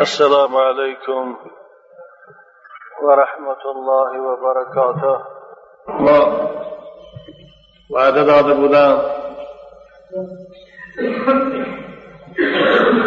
السلام 0.00 0.56
عليكم 0.56 1.36
ورحمة 3.02 3.62
الله 3.74 4.10
وبركاته. 4.28 5.16
ما 5.88 6.18
وعده 7.90 8.24
داده 8.24 8.54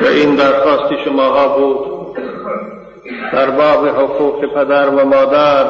و 0.01 0.05
این 0.05 0.35
درخواست 0.35 0.93
شماها 1.05 1.47
بود 1.47 2.17
در 3.33 3.49
باب 3.49 3.87
حقوق 3.87 4.45
پدر 4.45 4.89
و 4.89 5.05
مادر 5.05 5.65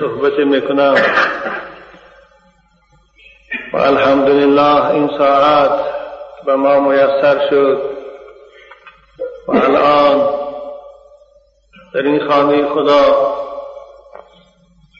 صحبت 0.00 0.38
می‌کنم. 0.38 0.94
و 3.72 3.76
الحمدلله 3.76 4.90
این 4.90 5.10
ساعت 5.18 5.80
به 6.46 6.56
ما 6.56 6.80
میسر 6.80 7.48
شد. 7.50 7.92
و 9.48 9.52
الان 9.56 10.41
در 11.94 12.02
این 12.02 12.28
خانه 12.28 12.66
خدا 12.66 13.34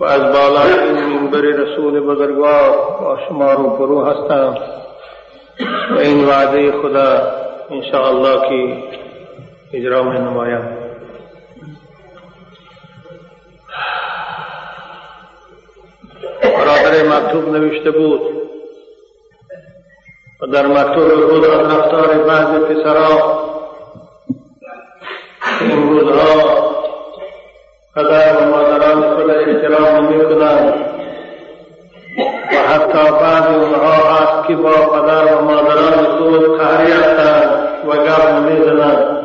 و 0.01 0.05
از 0.05 0.21
بالا 0.21 0.63
این 0.63 0.93
منبر 0.93 1.41
رسول 1.41 2.01
بزرگوار 2.01 2.71
با 3.01 3.19
شما 3.29 3.53
رو 3.53 3.71
برو 3.71 4.05
هستم 4.05 4.57
و 5.95 5.99
این 5.99 6.25
وعده 6.25 6.73
خدا 6.73 7.33
انشاءالله 7.71 8.49
که 8.49 8.83
اجرا 9.73 10.03
می 10.03 10.19
نمایم. 10.19 10.79
برادر 16.43 17.03
مکتوب 17.09 17.49
نوشته 17.49 17.91
بود 17.91 18.21
و 20.41 20.47
در 20.47 20.67
مکتوب 20.67 21.31
بود 21.31 21.45
از 21.45 21.73
رفتار 21.73 22.09
بعض 22.09 22.47
پسرها 22.47 23.43
این 25.61 25.89
روزها 25.89 26.72
فلا 27.95 28.39
وما 28.39 28.79
نرى 28.79 28.95
مثل 28.95 29.31
احترام 29.31 30.05
مثلا 30.19 30.75
وحتى 32.55 33.11
بعض 33.11 33.55
الرعاة 33.55 34.47
كبر 34.49 34.73
فلا 34.73 35.39
وما 35.39 35.63
نرى 35.63 35.87
مثل 36.03 36.59
قارعة 36.59 37.87
وقام 37.87 38.47
مثلا 38.47 39.23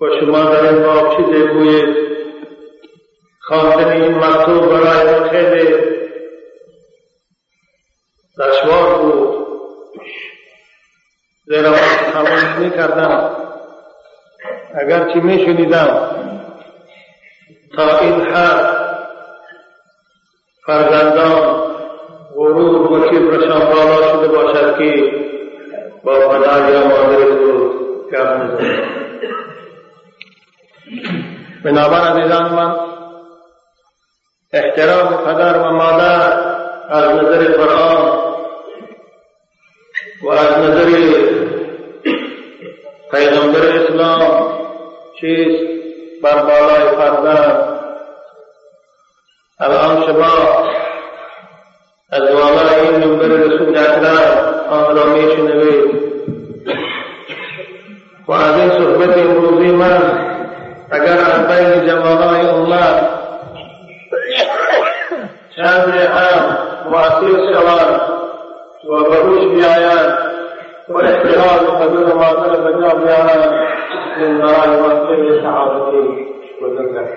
وشما 0.00 0.44
در 0.44 0.72
دشوار 8.38 8.98
بود. 9.02 9.25
زیرا 11.46 11.70
من 11.70 12.12
تمام 12.12 12.58
می 12.58 12.70
کردم 12.70 13.36
اگرچه 14.74 15.20
می 15.20 15.38
شنیدم 15.38 16.10
تا 17.76 17.98
این 17.98 18.20
حد 18.20 18.76
فرزندان 20.66 21.66
غرور 22.34 22.92
و 22.92 23.08
کبرشان 23.08 23.60
بالا 23.60 24.12
شده 24.12 24.28
باشد 24.28 24.78
که 24.78 25.12
با 26.04 26.12
پدر 26.12 26.72
یا 26.72 26.86
مادر 26.86 27.24
خود 27.24 28.10
گپ 28.12 28.26
نزنند 28.26 29.06
بنابر 31.64 32.00
عزیزان 32.00 32.54
من 32.54 32.74
احترام 34.52 35.16
پدر 35.16 35.58
و 35.58 35.72
مادر 35.72 36.46
از 36.88 37.04
نظر 37.04 37.44
قرآن 37.44 38.26
و 40.22 40.28
از 40.28 40.58
نظر 40.58 40.86
بر 46.26 46.42
بالای 46.42 46.96
فرزند 46.96 47.80
الان 49.60 50.06
شما 50.06 50.32
از 52.10 52.20
بالای 52.20 52.80
این 52.80 53.04
منبر 53.04 53.26
رسول 53.26 53.78
اکرم 53.78 54.54
آن 54.70 54.96
را 54.96 55.04
میشنوید 55.04 56.06
و 58.28 58.32
از 58.32 58.60
این 58.60 58.70
صحبت 58.70 59.18
امروزی 59.18 59.72
من 59.72 60.00
اگر 60.90 61.18
از 61.18 61.46
بین 61.46 61.86
جوانای 61.86 62.46
امت 62.46 63.08
چند 65.56 65.88
هم 65.94 66.58
مؤثر 66.90 67.52
شوند 67.52 68.00
و 68.90 69.10
بروش 69.10 69.44
بیایند 69.54 70.18
و 70.88 70.96
احترام 70.96 71.82
حضور 71.82 72.14
مادر 72.14 72.60
بجا 72.60 72.94
بیایند 72.94 73.66
من 74.20 74.38
برای 74.38 74.80
مسئله 74.80 75.42
سعادتی 75.42 76.26
بزرگ 76.62 77.08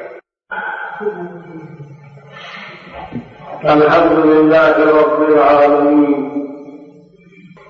الحمد 3.63 4.25
لله 4.25 4.75
رب 4.77 5.21
العالمين 5.21 6.39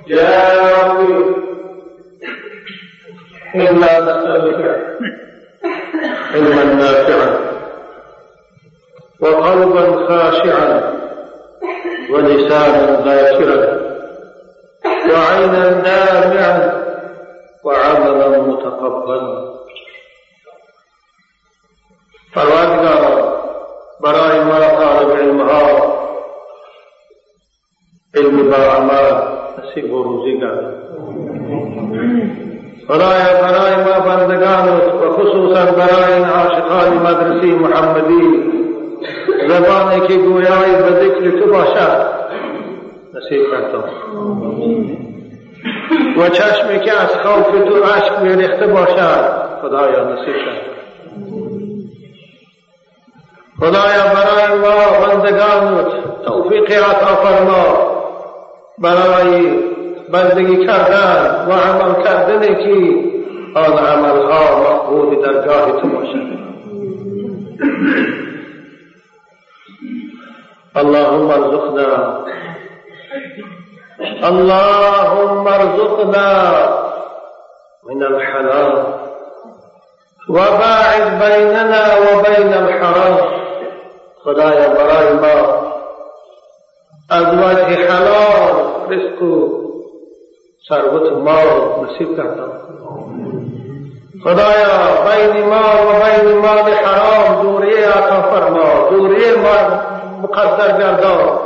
يا 0.08 0.32
ربي 0.84 1.36
إنا 3.56 4.00
نسألك 4.00 4.62
علما 6.34 6.64
نافعا 6.64 7.38
وقلبا 9.20 10.08
خاشعا 10.08 10.82
ولسانا 12.10 13.02
ذاكرا 13.06 13.80
وعينا 15.10 15.70
دامعا 15.70 16.80
وعملا 17.66 18.42
متقبلا 18.42 19.50
پروردگارا 22.34 23.40
برای 24.02 24.44
ما 24.44 24.60
طالب 24.60 25.12
علمها 25.12 26.00
علم 28.16 28.50
با 28.50 28.56
عمل 28.56 29.22
نصیب 29.60 29.94
و 29.94 30.04
روزی 30.04 30.40
گردد 30.40 30.80
خدایا 32.88 33.42
برای 33.42 33.76
ما 33.76 34.00
بندگان 34.00 34.70
و 34.70 35.12
خصوصا 35.12 35.72
برای 35.72 36.14
این 36.14 36.26
عاشقان 36.26 36.94
مدرسی 36.94 37.52
محمدی 37.52 38.44
زبانی 39.50 40.08
که 40.08 40.18
گویای 40.18 40.72
به 40.72 40.92
ذکر 40.92 41.40
تو 41.40 41.52
باشد 41.52 42.10
نصیب 43.14 43.42
کردم 43.52 43.84
و 46.18 46.30
چشمی 46.30 46.80
که 46.80 46.92
از 46.92 47.10
خوف 47.10 47.70
تو 47.70 47.84
میریخته 48.50 48.68
باشد. 48.68 49.50
خدایا 49.62 50.04
نصیب 50.04 50.36
کردم 50.36 50.70
خدایا 53.60 54.04
برای 54.14 54.60
ما 54.60 55.08
بندگان 55.08 55.86
توفیق 56.26 56.72
عطا 56.72 57.16
فرما 57.16 57.90
برای 58.78 59.60
بندگی 60.12 60.66
کردن 60.66 61.46
و 61.48 61.52
عمل 61.52 62.04
کردن 62.04 62.40
که 62.40 62.96
آن 63.56 63.78
عملها 63.78 64.60
مقبول 64.62 65.22
درگاه 65.22 65.82
تو 65.82 65.88
باشد. 65.88 66.30
اللهم 70.76 71.30
ارزقنا. 71.30 72.26
اللهم 74.24 75.48
ارزقنا. 75.48 76.89
من 77.90 78.04
الحلال. 78.04 78.86
وباعد 80.30 81.06
بيننا 81.20 81.84
وبين 82.06 82.54
الحرام. 82.54 83.18
خدایا 84.24 84.70
برای 84.70 85.14
ما 85.14 85.38
از 87.10 87.26
وجه 87.34 87.88
حلال. 87.92 88.54
رزق. 88.90 89.20
ثروت 90.70 91.12
مال 91.12 91.86
نصیب 91.86 92.18
کردم 92.18 92.52
خدایا 94.24 94.76
بین 95.06 95.46
ما 95.46 95.64
و 95.88 95.92
بین 96.04 96.38
مال 96.38 96.72
حرام. 96.72 97.42
دوریه 97.44 97.88
عطا 97.88 98.22
فرما 98.22 98.90
دوریه 98.90 99.34
مقدر 100.22 100.78
گردان. 100.78 101.40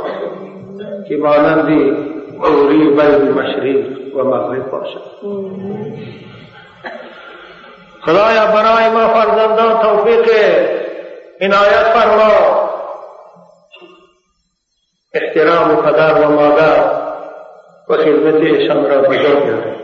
که 1.08 1.16
مانندی 1.16 1.96
دوری 2.42 2.78
بین 2.78 3.30
مشرق 3.30 4.16
و 4.16 4.24
مغرب 4.24 4.70
باشد. 4.70 5.00
خدایا 8.06 8.46
برای 8.46 8.88
ما 8.90 9.08
فرزندان 9.08 9.78
توفیق 9.82 10.30
عنایت 11.40 11.84
فرما 11.94 12.64
احترام 15.14 15.76
پدر 15.76 16.14
و 16.14 16.32
مادر 16.32 16.84
و 17.88 17.96
خدمت 17.96 18.34
ایشان 18.34 18.84
را 18.90 18.98
بزرگ 18.98 19.44
کرد۔ 19.44 19.76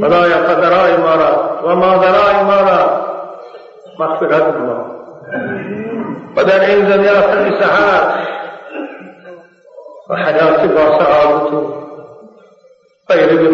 خدایا 0.00 0.38
پدرای 0.38 0.96
ما 0.96 1.14
را 1.14 1.60
و 1.64 1.74
مادرای 1.74 2.42
ما 2.42 2.60
را 2.60 3.06
مغفرت 3.98 4.54
ما۔ 4.54 4.86
و 6.36 6.44
در 6.44 6.60
این 6.60 6.84
دنیا 6.84 7.22
خیلی 7.22 7.60
صحت 7.60 8.28
و 10.10 10.14
حیات 10.16 10.60
با 10.60 10.98
سعادت 10.98 11.78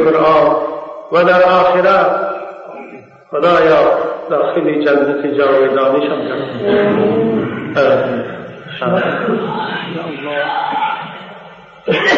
قرآن 0.05 0.57
و 1.13 1.25
در 1.25 1.43
آخرت 1.43 2.34
خدایا 3.35 3.83
داخل 4.31 4.85
جنت 4.85 5.27
جاودانیشان 5.37 6.29
کن 6.29 6.41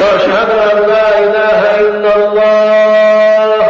واشهد 0.00 0.50
أن 0.50 0.78
لا 0.88 1.18
إله 1.18 1.60
إلا 1.80 2.12
الله. 2.16 3.66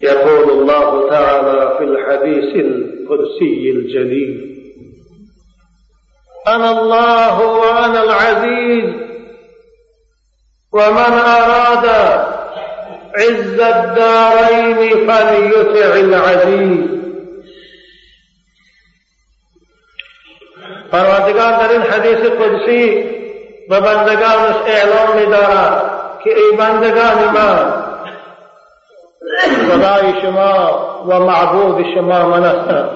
يقول 0.00 0.50
الله 0.50 1.10
تعالى 1.10 1.78
في 1.78 1.84
الحديث 1.84 2.56
القدسي 2.64 3.70
الجليل 3.70 4.32
أنا 6.48 6.70
الله 6.70 7.46
وأنا 7.46 8.02
العزيز 8.02 8.94
ومن 10.72 11.12
أراد 11.38 11.86
عز 13.14 13.60
الدارين 13.60 15.06
فليطع 15.06 15.92
العزيز. 15.92 17.00
پروردگار 20.92 21.52
در 21.52 21.72
این 21.72 21.82
حدیث 21.82 22.18
قدسی 22.18 23.04
به 23.68 23.80
بندگانش 23.80 24.56
اعلام 24.66 25.16
می 25.16 25.26
دارد 25.26 25.82
که 26.24 26.30
ای 26.30 26.56
بندگان 26.56 27.34
من 27.34 27.72
خدای 29.68 30.22
شما 30.22 30.80
و 31.08 31.20
معبود 31.20 31.86
شما 31.94 32.26
من 32.26 32.44
هستم. 32.44 32.90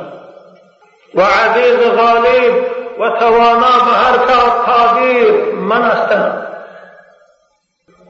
و 1.14 1.22
عزیز 1.22 1.78
غالب 1.96 2.66
و 3.00 3.11
توانا 3.11 3.84
به 3.84 3.93
هر 3.93 4.16
کار 4.16 4.55
من 5.55 5.82
هستم. 5.82 6.53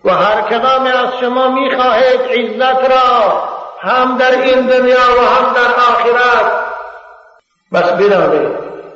و 0.05 0.11
هر 0.11 0.41
کدام 0.41 0.87
از 0.87 1.21
شما 1.21 1.49
می‌خواهید 1.49 2.21
عزت 2.21 2.91
را 2.91 3.43
هم 3.81 4.17
در 4.17 4.31
این 4.31 4.67
دنیا 4.67 4.97
و 4.97 5.21
هم 5.21 5.53
در 5.55 5.75
آخرت. 5.75 6.53
بس 7.73 7.93
بدانید 7.93 8.49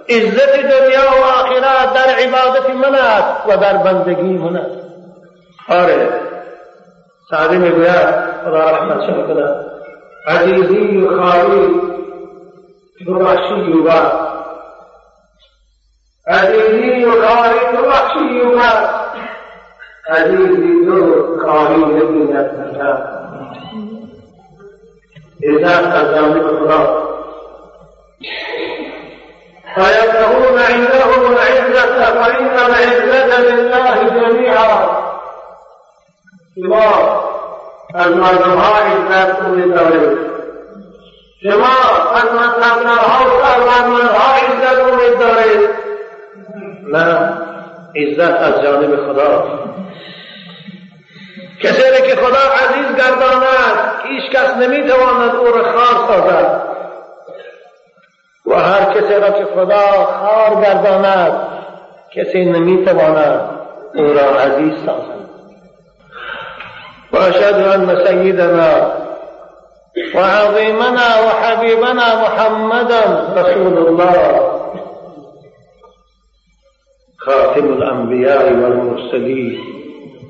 عزت 0.09 0.53
دنیا 0.53 1.01
و 1.01 1.25
آخرت 1.25 1.93
در 1.93 2.15
عبادت 2.15 2.71
من 2.71 2.95
است 2.95 3.47
و 3.49 3.57
در 3.57 3.77
بندگی 3.77 4.39
من 4.39 4.57
است. 4.57 4.89
آره 5.69 6.21
سعدی 7.31 7.57
می‌گوید 7.57 8.07
خدا 8.45 8.71
رحمت 8.71 9.07
شما 9.07 9.23
کند 9.23 9.65
عزیزی 10.27 10.97
و 10.97 11.23
خالی 11.23 11.81
ببخشی 13.07 13.73
و 13.73 13.91
عزیزی 16.27 17.05
و 17.05 17.11
خالی 17.11 17.77
ببخشی 17.77 18.41
و 18.41 18.59
عزیزی 20.10 20.88
و 20.88 21.38
خالی 21.46 21.86
نبیند 21.86 22.36
عزت 25.44 25.86
از 25.96 26.16
جانب 26.16 26.48
خدا 26.48 27.04
فيبتغون 29.76 30.58
عندهم 30.60 31.26
العزة 31.26 32.06
فإن 32.06 32.60
العزة 32.60 33.40
لله 33.42 34.10
جميعا 34.10 35.04
شما 36.56 37.24
از 37.94 38.12
مردمها 38.12 38.76
عزت 38.76 39.40
کنید 39.40 39.74
دارید 39.74 40.18
شما 41.44 41.76
از 42.16 42.24
مذهبنرها 42.24 43.26
و 43.26 43.44
سرورمندها 43.44 44.34
عزت 47.97 48.41
از 48.41 48.63
جانب 48.63 48.97
خدا. 48.97 49.59
کسی 51.63 52.03
که 52.07 52.17
خدا 52.17 52.53
عزیز 52.65 52.97
گرداند 52.97 53.93
هیچ 54.05 54.31
کس 54.31 54.57
نمی‌تواند 54.57 55.35
او 55.37 55.47
را 55.47 55.63
خار 55.63 56.09
سازد. 56.09 56.63
و 58.47 58.55
هر 58.55 58.85
کسی 58.85 59.15
را 59.15 59.31
که 59.31 59.45
خدا 59.45 60.05
خار 60.05 60.61
گرداند 60.63 61.33
کسی 62.15 62.45
نمی‌تواند 62.45 63.41
او 63.95 64.05
را 64.05 64.41
عزیز 64.41 64.73
سازد. 64.87 65.19
و 67.13 67.17
اشهد 67.17 67.55
ان 67.55 68.05
سیدنا 68.07 68.93
و 70.15 70.19
عظیمنا 70.19 71.27
و 71.27 71.45
حبیبنا 71.45 72.17
محمدا 72.17 73.33
رسول 73.37 73.79
الله. 73.79 74.58
خاتم 77.29 77.67
الانبیاء 77.73 78.45
والمرسلین 78.53 79.59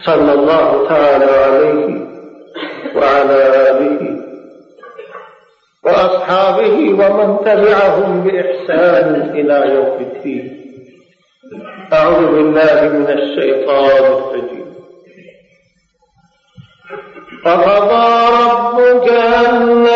صلى 0.07 0.33
الله 0.33 0.89
تعالى 0.89 1.31
عليه 1.45 1.85
وعلى 2.97 3.39
آله 3.71 4.01
وأصحابه 5.85 6.77
ومن 7.01 7.29
تبعهم 7.45 8.11
بإحسان 8.25 9.31
إلى 9.35 9.75
يوم 9.75 9.97
الدين. 10.01 10.47
أعوذ 11.93 12.27
بالله 12.27 12.79
من 12.89 13.09
الشيطان 13.19 14.05
الرجيم. 14.13 14.69
فقضى 17.45 18.09
ربك 18.43 19.09
ألا 19.09 19.88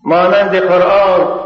مانند 0.10 0.56
قرآن 0.56 1.40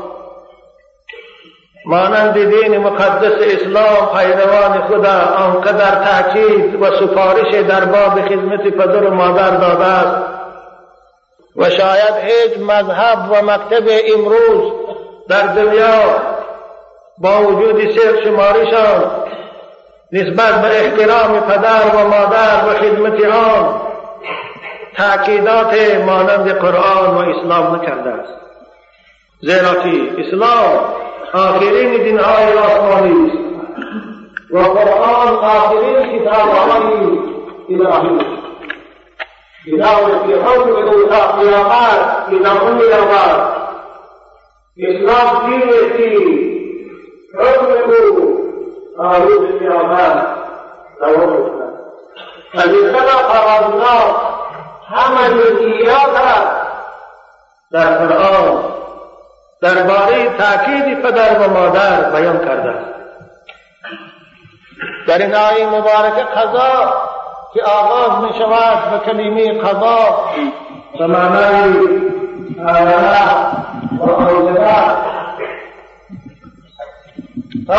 مانند 1.85 2.33
دین 2.33 2.77
مقدس 2.77 3.35
اسلام 3.41 4.17
پیروان 4.17 4.81
خدا 4.81 5.19
آنقدر 5.37 5.95
تاکید 6.05 6.81
و 6.81 6.85
سفارش 6.85 7.53
در 7.53 7.85
باب 7.85 8.21
خدمت 8.21 8.61
پدر 8.61 9.03
و 9.03 9.13
مادر 9.13 9.49
داده 9.49 9.85
است. 9.85 10.17
و 11.55 11.69
شاید 11.69 12.15
هیچ 12.23 12.57
مذهب 12.59 13.31
و 13.31 13.45
مکتب 13.45 13.83
امروز 14.15 14.73
در 15.29 15.47
دنیا 15.47 16.01
با 17.17 17.41
وجود 17.41 17.79
سیر 17.79 18.23
شمارشان 18.23 19.11
نسبت 20.11 20.61
به 20.61 20.67
احترام 20.67 21.39
پدر 21.39 21.95
و 21.95 22.07
مادر 22.07 22.65
و 22.67 22.73
خدمت 22.73 23.25
آن 23.25 23.81
تاکیدات 24.97 26.01
مانند 26.05 26.51
قرآن 26.51 27.15
و 27.15 27.17
اسلام 27.17 27.75
نکرده 27.75 28.09
است. 28.09 28.42
زیرا 29.45 29.73
في 29.81 30.11
اسلام 30.17 30.79
آخرین 31.33 31.91
دن 32.03 32.19
آئی 32.19 32.57
آسمانی 32.57 33.31
و 34.51 34.59
قرآن 34.59 35.35
آخرین 35.55 36.19
کتاب 36.19 36.49
علی 36.59 36.93
الہی 37.69 38.43
بدعوة 39.67 40.27
فرعون 40.27 40.71
وإلحاق 40.71 41.39
الأوقات 41.39 42.29
لنقل 42.29 42.81
الأوقات 42.81 43.53
إسلام 44.79 45.49
دين 45.49 45.69
الدين 45.69 46.53
حكمه 47.39 48.39
قالوا 48.97 49.47
الأوقات 49.47 50.37
لو 51.01 51.49
الذي 52.55 52.97
خلق 52.97 53.31
النار 53.65 54.37
حمل 54.83 55.57
إياها 55.57 56.63
لا 57.71 58.07
فرعون 58.07 58.82
درباره 59.63 60.29
تاکید 60.37 61.01
پدر 61.01 61.39
و 61.39 61.53
مادر 61.53 62.11
بیان 62.11 62.45
کرده 62.45 62.69
است. 62.69 62.93
در 65.07 65.21
این 65.21 65.35
آیه 65.35 65.67
مبارکه 65.67 66.23
قضا 66.23 66.93
که 67.53 67.63
آغاز 67.63 68.23
می 68.23 68.39
شود 68.39 68.91
به 68.91 69.05
کلمه 69.05 69.61
قضا 69.61 70.29
به 70.99 71.07
معنای 71.07 71.73
و 72.57 72.75
کرد 74.53 75.07
و 77.67 77.73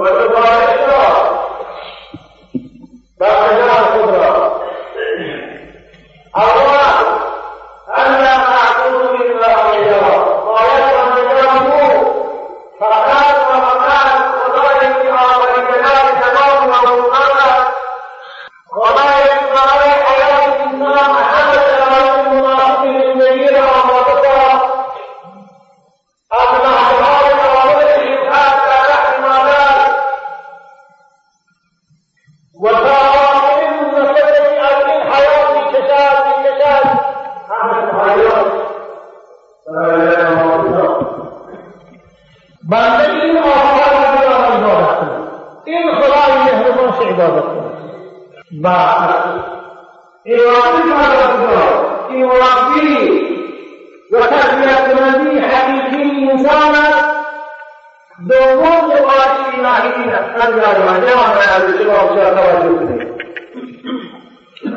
گزارش 0.00 0.76
را 0.88 1.10
به 3.18 3.26
خود 3.26 4.14
را 4.14 4.60
اول 6.34 6.80
ان 7.96 8.30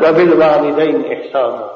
وبالوالدين 0.03 1.05
إحسانا 1.11 1.69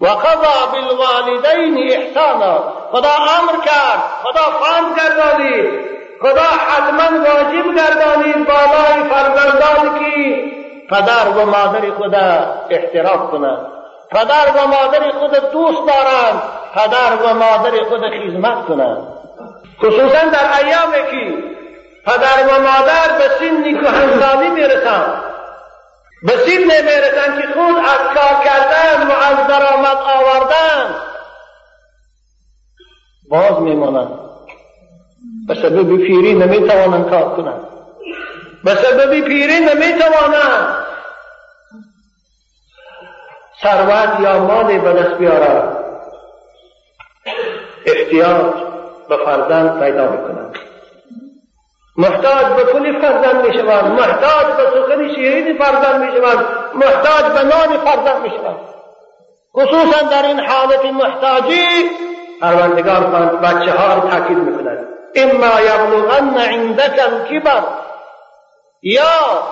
وقضى 0.00 0.58
بالوالدين 0.72 1.92
إحسانا 1.92 2.54
خدا 2.92 3.14
امر 3.38 3.64
کرد 3.64 4.02
خدا 4.24 4.46
فهم 4.60 4.94
گردانی 4.94 5.90
خدا 6.22 6.48
حتما 6.68 7.18
واجب 7.24 7.66
گردانید 7.76 8.46
بالای 8.46 9.10
فرزندان 9.10 9.98
که 9.98 10.44
پدر 10.90 11.28
و 11.28 11.46
مادر 11.46 11.90
خدا 12.50 12.76
احترام 12.76 13.30
کنند 13.30 13.66
پدر 14.10 14.50
و 14.56 14.66
مادر 14.66 15.10
خود 15.10 15.52
دوست 15.52 15.86
دارند 15.86 16.42
پدر 16.74 17.16
و 17.24 17.34
مادر 17.34 17.84
خود 17.88 18.00
خدمت 18.00 18.66
کنند 18.66 19.06
خصوصا 19.78 20.28
در 20.32 20.64
ایامی 20.64 21.10
که 21.10 21.42
پدر 22.06 22.46
و 22.48 22.60
مادر 22.62 23.18
به 23.18 23.28
سن 23.38 23.80
کهنسالی 23.80 24.50
می‌رسند 24.50 25.22
به 26.22 26.32
سن 26.32 26.58
می‌رسند 26.58 27.40
که 27.40 27.48
خود 27.48 27.76
از 27.76 28.14
کار 28.14 28.44
کردن 28.44 29.06
و 29.06 29.12
از 29.12 29.46
درآمد 29.46 29.96
آوردن. 29.96 30.94
باز 33.30 33.62
میمانند. 33.62 34.18
به 35.48 35.54
سبب 35.54 35.96
پیری 35.96 36.34
نمی‌توانند 36.34 37.10
کار 37.10 37.36
کنند. 37.36 37.60
به 38.64 38.74
سبب 38.74 39.20
پیری 39.20 39.60
نمی‌توانند. 39.60 40.89
ثروت 43.62 44.20
یا 44.20 44.38
مالی 44.38 44.78
به 44.78 44.92
دست 44.92 45.18
بیارند 45.18 45.76
احتیاج 47.86 48.54
به 49.08 49.16
فرزند 49.24 49.80
پیدا 49.80 50.10
می‌کنند 50.10 50.56
محتاج 51.96 52.46
به 52.46 52.64
پول 52.64 53.00
فرزند 53.00 53.46
می 53.46 53.54
شوند 53.54 53.84
محتاج 53.84 54.46
به 54.56 54.66
سخن 54.74 55.14
شیرین 55.14 55.58
فرزند 55.58 56.02
می 56.02 56.12
شوند 56.16 56.46
محتاج 56.74 57.24
به 57.32 57.42
نان 57.44 57.78
فرزند 57.84 58.22
می 58.22 58.30
شوند 58.30 58.70
خصوصا 59.54 60.06
در 60.06 60.26
این 60.26 60.40
حالت 60.40 60.84
محتاجی 60.84 61.90
پروردگار 62.40 63.00
بچه 63.36 63.72
ها 63.72 63.94
رو 63.94 64.10
تاکید 64.10 64.38
می‌کند. 64.38 64.86
اما 65.16 65.60
یبلغن 65.60 66.38
عندك 66.38 66.98
الكبر. 66.98 67.62
یا 68.82 69.42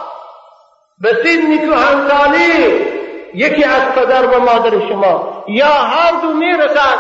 به 1.01 1.09
سن 1.09 1.59
کهنسالی 1.59 2.88
یکی 3.35 3.65
از 3.65 3.83
پدر 3.95 4.27
و 4.27 4.41
مادر 4.41 4.89
شما 4.89 5.45
یا 5.49 5.67
هر 5.67 6.21
دو 6.23 6.35
می‌رسد 6.35 6.99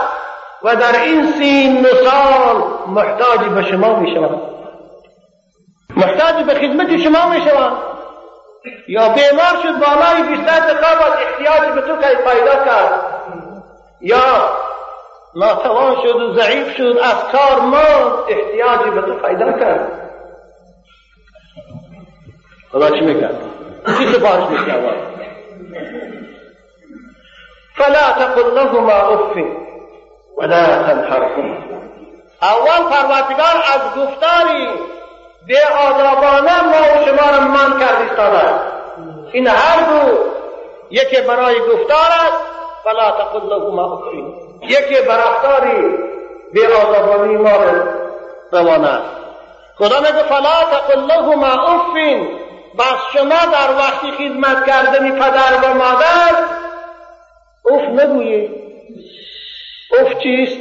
و 0.62 0.76
در 0.76 1.00
این 1.00 1.26
سین 1.26 1.85
سال 1.85 2.62
محتاج 2.87 3.40
به 3.40 3.62
شما 3.62 4.00
می‌شوند 4.00 4.40
محتاج 5.97 6.44
به 6.44 6.54
خدمت 6.54 6.97
شما 6.97 7.28
می 7.28 7.40
یا 8.88 9.08
بیمار 9.08 9.62
شد 9.62 9.78
بالای 9.78 10.23
بیستر 10.28 10.61
دقیقه 10.61 11.12
احتیاج 11.18 11.75
به 11.75 11.80
تو 11.80 11.97
که 11.97 12.30
پیدا 12.30 12.64
کرد. 12.64 13.04
یا 14.00 14.50
ناتوان 15.35 15.97
شد 16.02 16.16
و 16.16 16.35
ضعیف 16.40 16.76
شد 16.76 16.99
از 17.02 17.25
کار 17.32 17.61
ما 17.61 18.25
احتیاجی 18.28 18.90
به 18.90 19.00
تو 19.00 19.14
پیدا 19.14 19.52
کرد. 19.52 20.11
خدا 22.73 22.90
چی 22.90 23.00
می‌کرد؟ 23.00 23.40
چی 23.99 24.06
سفارش 24.06 24.50
می‌کرد؟ 24.50 25.08
فلا 27.76 28.12
تقل 28.12 28.54
لهما 28.54 29.14
أف 29.14 29.37
ولا 30.37 30.66
تنحرهما 30.66 31.56
أول 32.42 32.90
پروردگار 32.90 33.56
از 33.75 33.80
گفتاری 33.97 34.68
به 35.47 35.58
آدابانه 35.88 36.62
ما 36.62 37.00
و 37.00 37.04
شما 37.04 37.30
را 37.30 37.40
من 37.40 37.80
کرد 37.80 38.00
ایستاده 38.02 38.61
این 39.32 39.47
هر 39.47 39.80
دو 39.80 40.18
یکی 40.90 41.20
برای 41.20 41.61
گفتار 41.61 42.11
است 42.26 42.42
فلا 42.85 43.11
تقل 43.11 43.49
لهما 43.49 43.92
افین 43.92 44.35
یکی 44.62 45.02
برفتاری 45.08 45.99
به 46.52 46.76
آدابانی 46.76 47.37
ما 47.37 47.50
روانه 48.52 48.88
است 48.88 49.11
خدا 49.78 50.00
میگه 50.00 50.23
فلا 50.23 50.64
تقل 50.70 51.00
لهما 51.00 51.47
افین 51.47 52.47
بس 52.78 53.12
شما 53.12 53.44
در 53.52 53.70
وقتی 53.70 54.11
خدمت 54.11 54.66
کردن 54.66 55.11
پدر 55.11 55.54
و 55.62 55.75
مادر 55.75 56.58
نگویی. 57.99 58.50
اف 59.99 60.23
چیست؟ 60.23 60.58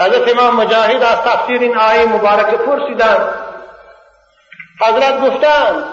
حضرت 0.00 0.28
امام 0.28 0.56
مجاهد 0.56 1.02
از 1.02 1.18
تفسیر 1.18 1.60
این 1.60 1.76
آیه 1.78 2.06
مبارک 2.06 2.54
پرسیدند. 2.54 3.34
حضرت 4.80 5.20
گفتند 5.20 5.84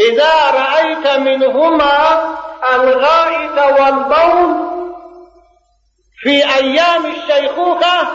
اذا 0.00 0.50
رأيت 0.54 1.06
منهما 1.06 1.92
الغائط 2.74 3.80
والبول 3.80 4.68
في 6.22 6.54
أيام 6.54 7.06
الشيخوخة 7.06 8.08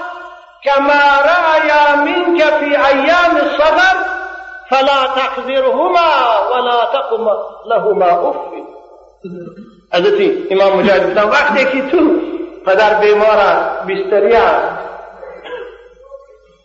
كما 0.64 1.22
رأي 1.22 1.96
منك 1.96 2.44
في 2.44 2.86
أيام 2.86 3.38
الصغر 3.38 4.13
فلا 4.74 5.08
تقدرهما 5.16 6.12
ولا 6.52 6.80
تقم 6.94 7.26
لهما 7.70 8.30
اف 8.30 8.36
حضرت 9.94 10.32
امام 10.52 10.80
مجاهد 10.80 11.10
گفتن 11.10 11.30
وقتی 11.30 11.66
که 11.66 11.90
تو 11.92 12.20
پدر 12.66 12.94
بیمار 12.94 13.38
است 13.38 13.88
بستری 13.88 14.34
است 14.34 14.80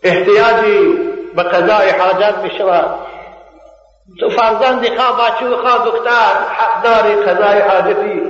احتیاجی 0.02 0.98
به 1.36 1.42
قضای 1.42 1.90
حاجت 1.90 2.34
بشود. 2.34 2.94
تو 4.20 4.30
فرزند 4.30 4.88
خواه 4.96 5.30
بچه 5.30 5.56
خواه 5.56 5.84
دختر 5.84 6.34
حق 6.58 6.82
داری 6.82 7.14
قضای 7.14 7.60
حاجتی. 7.60 8.22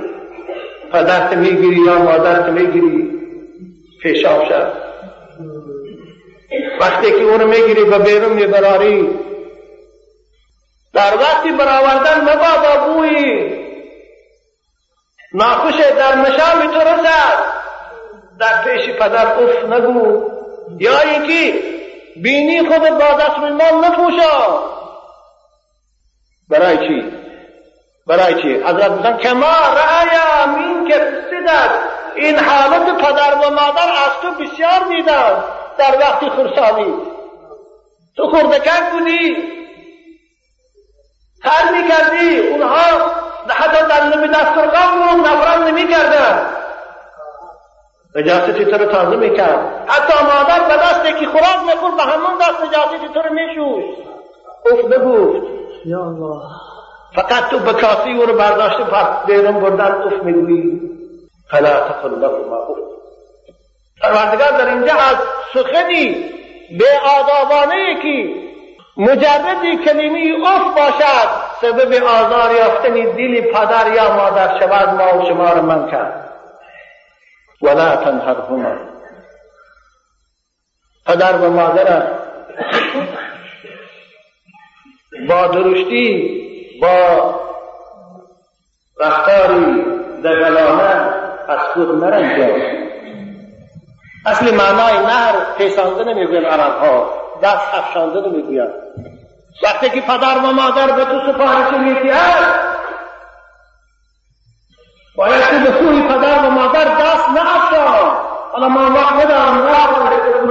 پدرت 0.93 1.33
می‌گیری 1.33 1.81
یا 1.81 1.99
مادرت 1.99 2.49
می‌گیری 2.49 3.19
پیشاب 4.01 4.43
شد. 4.43 4.71
وقتی 6.81 7.11
که 7.11 7.23
اونو 7.23 7.47
می‌گیری 7.47 7.83
به 7.83 7.99
بیرون 7.99 8.33
میبراری 8.33 9.09
در 10.93 11.17
وقتی 11.17 11.51
برآوردن 11.51 12.21
مبادا 12.21 12.85
بوی 12.85 13.49
ناخوش 15.33 15.75
در 15.75 16.15
مشام 16.15 16.71
تو 16.71 16.79
رسد 16.79 17.59
در 18.39 18.63
پیش 18.63 18.89
پدر 18.89 19.27
اف 19.27 19.65
نگو. 19.65 20.31
یا 20.79 20.99
اینکه 20.99 21.59
بینی 22.15 22.63
خود 22.69 22.89
با 22.89 23.13
دست 23.19 23.39
نپوشا. 23.83 24.63
برای 26.49 26.77
چی؟ 26.77 27.11
برای 28.07 28.41
چی؟ 28.41 28.53
حضرت 28.53 28.91
میگن 28.91 29.17
کما 29.17 29.53
رأی 29.75 30.09
امین 30.43 30.87
که 30.87 30.95
صدق 31.29 31.71
این 32.15 32.39
حالت 32.39 32.97
پدر 32.97 33.35
و 33.35 33.49
مادر 33.49 33.91
از 34.05 34.21
تو 34.21 34.31
بسیار 34.31 34.79
دیدن 34.89 35.43
در 35.77 35.97
وقت 35.99 36.29
خرسانی 36.29 36.93
تو 38.17 38.27
خردکک 38.27 38.91
بودی. 38.91 39.58
تر 41.43 41.71
می‌کردی. 41.71 42.39
اونها 42.39 43.11
حتی 43.49 43.87
در 43.87 44.17
نمی 44.17 44.27
دسترگاه 44.27 44.93
بود 44.95 45.27
نفرم 45.27 45.63
نمی 45.63 45.87
کردن 45.87 46.49
نجاستی 48.15 48.65
تو 48.65 48.77
رو 48.77 48.85
تازه 48.85 49.15
می‌کرد؟ 49.15 49.85
حتی 49.87 50.23
مادر 50.23 50.59
به 50.67 50.83
دستی 50.83 51.13
که 51.13 51.27
خوراک 51.27 51.57
می‌خورد 51.65 51.95
به 51.95 52.03
همون 52.03 52.37
دست 52.37 52.61
نجاستی 52.61 53.13
تو 53.13 53.21
رو 53.21 53.33
میشوش. 53.33 53.83
اف 54.71 54.85
بگفت 54.85 55.47
یا 55.85 56.03
الله. 56.03 56.41
فقط 57.15 57.49
تو 57.49 57.59
به 57.59 58.09
او 58.15 58.25
رو 58.25 58.37
برداشته 58.37 58.83
بیرون 59.25 59.59
بردن 59.59 59.91
اف 59.91 60.23
می‌گویی. 60.23 60.81
فلا 61.51 61.79
تقل 61.79 62.09
لهما 62.09 62.57
اف 62.57 62.77
پروردگار 64.01 64.51
در 64.51 64.69
اینجا 64.69 64.93
از 64.93 65.17
سخنی 65.53 66.25
به 66.79 66.85
آدابانه 67.19 68.01
که 68.01 68.48
مجردی 68.99 69.77
کلمه 69.85 70.47
اف 70.47 70.75
باشد 70.75 71.29
سبب 71.61 72.03
آزار 72.03 72.51
یافتن 72.51 72.93
دل 72.93 73.41
پدر 73.41 73.93
یا 73.93 74.15
مادر 74.15 74.59
شود 74.59 74.89
ما 74.89 75.17
و 75.17 75.25
شما 75.25 75.53
را 75.53 75.61
من 75.61 75.91
کرد. 75.91 76.29
ولا 77.61 77.95
تنهرهما. 77.95 78.75
پدر 81.05 81.37
و 81.37 81.49
مادر 81.49 82.07
با 85.29 85.47
درشتی 85.47 86.39
با 86.81 87.39
رفتاری 88.99 89.83
دقلانه 90.23 91.13
از 91.47 91.59
خود 91.59 92.03
نرنجان. 92.03 92.61
اصل 94.25 94.55
معنای 94.55 94.93
نهر 94.93 95.35
پیسانده 95.57 96.47
عرب 96.47 96.79
ها 96.79 97.18
دست 97.41 97.73
افشانده 97.73 98.29
نمی‌گوین 98.29 98.67
وقتی 99.63 99.89
که 99.89 100.01
پدر 100.01 100.37
و 100.37 100.51
مادر 100.51 100.91
به 100.91 101.05
تو 101.05 101.31
سپارش 101.31 101.73
می‌دهد 101.73 102.69
باید 105.15 105.49
که 105.49 105.59
به 105.59 105.79
سوی 105.79 106.01
پدر 106.01 106.47
و 106.47 106.49
مادر 106.49 106.85
دست 106.85 107.29
نافشان. 107.29 108.29
حالا 108.51 108.69
ما 108.69 108.91
وقت 108.91 109.13
ندارم 109.13 109.57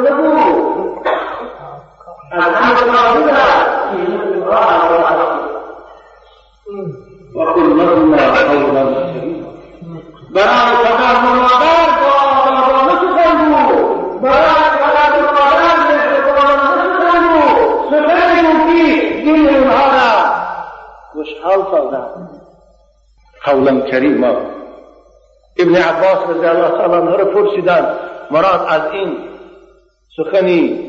نگو 0.00 0.38
از 2.32 2.54
همه 2.54 2.82
وقل 7.34 7.62
لهما 7.62 8.16
قولا 8.16 8.84
كريما 8.84 9.52
برای 10.34 10.76
پدر 10.84 11.14
و 11.14 11.34
مادر 11.34 11.88
با 12.00 12.10
آدابانه 12.28 12.94
سخن 13.00 13.38
گو 13.52 14.18
برای 14.18 14.68
پدر 14.82 15.12
و 15.18 15.26
مادر 15.36 15.76
مهربانانه 15.88 16.76
سخن 16.98 17.24
گو 17.28 17.42
سخنی 17.90 18.40
که 18.66 18.82
دل 19.24 19.56
اونها 19.56 19.84
را 19.86 20.08
سازد 21.70 22.30
قولا 23.44 23.80
کریما 23.80 24.36
ابن 25.58 25.76
عباس 25.76 26.18
رضی 26.28 26.46
الله 26.46 26.68
تعالی 26.68 26.94
عنه 26.94 27.16
را 27.16 27.24
پرسیدند 27.24 27.98
مراد 28.30 28.66
از 28.68 28.92
این 28.92 29.16
سخنی 30.16 30.88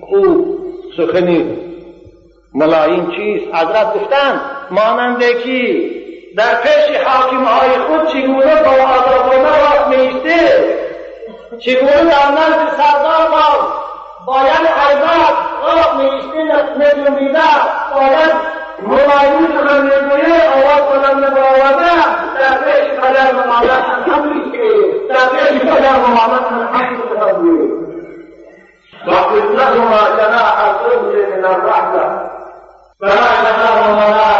خوب 0.00 0.58
سخنی 0.96 1.58
ملایم 2.54 3.10
چیست؟ 3.10 3.54
حضرت 3.54 3.94
گفتند 3.94 4.40
ماننده 4.70 5.34
که 5.34 5.90
در 6.36 6.54
پیش 6.54 6.96
حاکم 7.06 7.44
های 7.44 7.78
خود 7.78 8.08
چگونه 8.08 8.62
با 8.62 8.70
و 8.70 9.46
راست 9.46 9.88
میسته 9.88 10.64
چگونه 11.58 12.04
در 12.04 12.30
نزد 12.30 12.76
سردار 12.76 13.28
با 13.30 13.68
باید 14.26 14.66
عربت 14.76 15.34
راست 15.62 15.94
میسته 15.94 16.42
نجومیده 16.78 17.40
باید 17.94 18.57
هو 18.86 18.96
يوسف 18.96 19.70
النبوية 19.70 20.42
أواصل 20.42 21.10
المباومة 21.10 21.92
تابعي 22.38 22.96
كلام 22.96 23.50
على 23.50 23.72
الحمد 23.78 24.52
تابعي 25.08 25.58
كلام 25.58 26.02
على 26.18 26.34
الحمد 26.34 27.00
تابعي 27.18 27.78
واحفظ 29.08 29.50
لهما 29.52 30.00
جناح 30.18 30.56
الظل 30.60 31.26
من 31.36 31.44
الرحمة. 31.44 32.28
فهذا 33.00 33.50
جناح 33.56 33.88
ولا 33.88 34.37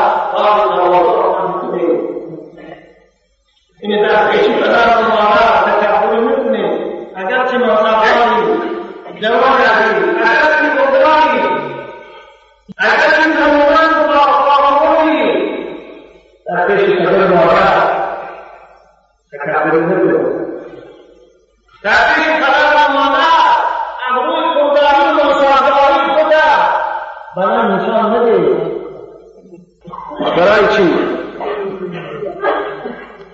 برای 30.37 30.77
چی؟ 30.77 30.95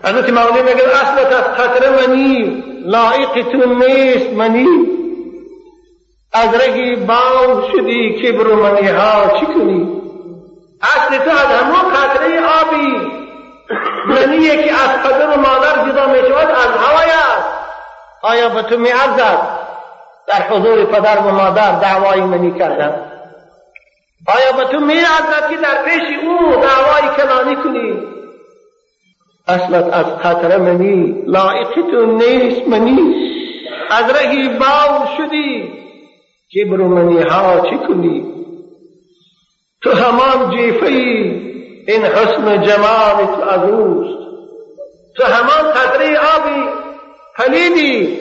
حضرت 0.05 0.31
مولی 0.31 0.63
میگه 0.63 0.85
اصلت 1.03 1.33
از 1.33 1.45
خطر 1.57 1.91
منی 1.91 2.65
لایق 2.85 3.33
تو 3.53 3.75
نیست 3.75 4.33
منی. 4.33 4.67
از 6.33 6.55
رگی 6.55 6.97
باو 6.97 7.63
شدی 7.73 8.23
کبر 8.23 8.47
و 8.47 8.57
منی 8.57 8.89
ها 8.89 9.39
چی 9.41 9.47
کنی؟ 9.47 10.01
اصل 10.83 11.19
تو 11.19 11.31
از 11.31 11.61
همون 11.61 11.91
قطره 11.91 12.41
آبی. 12.41 13.15
منی 14.07 14.49
که 14.49 14.73
از 14.73 15.03
پدر 15.03 15.27
و 15.27 15.41
مادر 15.41 15.91
جدا 15.91 16.07
می 16.07 16.19
شود 16.19 16.51
از 16.51 16.67
هوای 16.67 17.11
است. 17.11 17.49
آیا 18.23 18.49
به 18.49 18.63
تو 18.63 18.79
می 18.79 18.91
در 20.27 20.43
حضور 20.43 20.85
پدر 20.85 21.19
و 21.19 21.31
مادر 21.31 21.73
دعوای 21.73 22.21
منی 22.21 22.59
کردن. 22.59 23.14
آیا 24.27 24.53
به 24.57 24.73
تو 24.73 24.81
می 24.81 24.95
که 25.51 25.57
در 25.57 25.85
پیش 25.85 26.19
او 26.23 26.51
دعوای 26.51 27.17
کلانی 27.17 27.57
کنی؟ 27.57 28.03
اصلت 29.49 29.93
از 29.95 30.07
خطر 30.23 30.57
منی 30.57 31.23
لائق 31.27 31.69
تو 31.75 32.07
نیست 32.07 32.69
منی. 32.69 33.15
از 33.91 34.11
رهی 34.11 34.49
باو 34.49 35.07
شدی 35.17 35.73
کبر 36.55 36.81
و 36.81 36.89
منی 36.89 37.23
ها 37.23 37.61
چی 37.71 37.77
کنی؟ 37.77 38.35
تو 39.83 39.91
همان 39.91 40.57
جیفه 40.57 40.87
این 40.87 42.05
حسن 42.05 42.63
جمال 42.63 43.27
تو 43.27 43.43
از 43.43 43.71
اوست. 43.71 44.25
تو 45.17 45.25
همان 45.25 45.73
پلیدی 47.37 48.19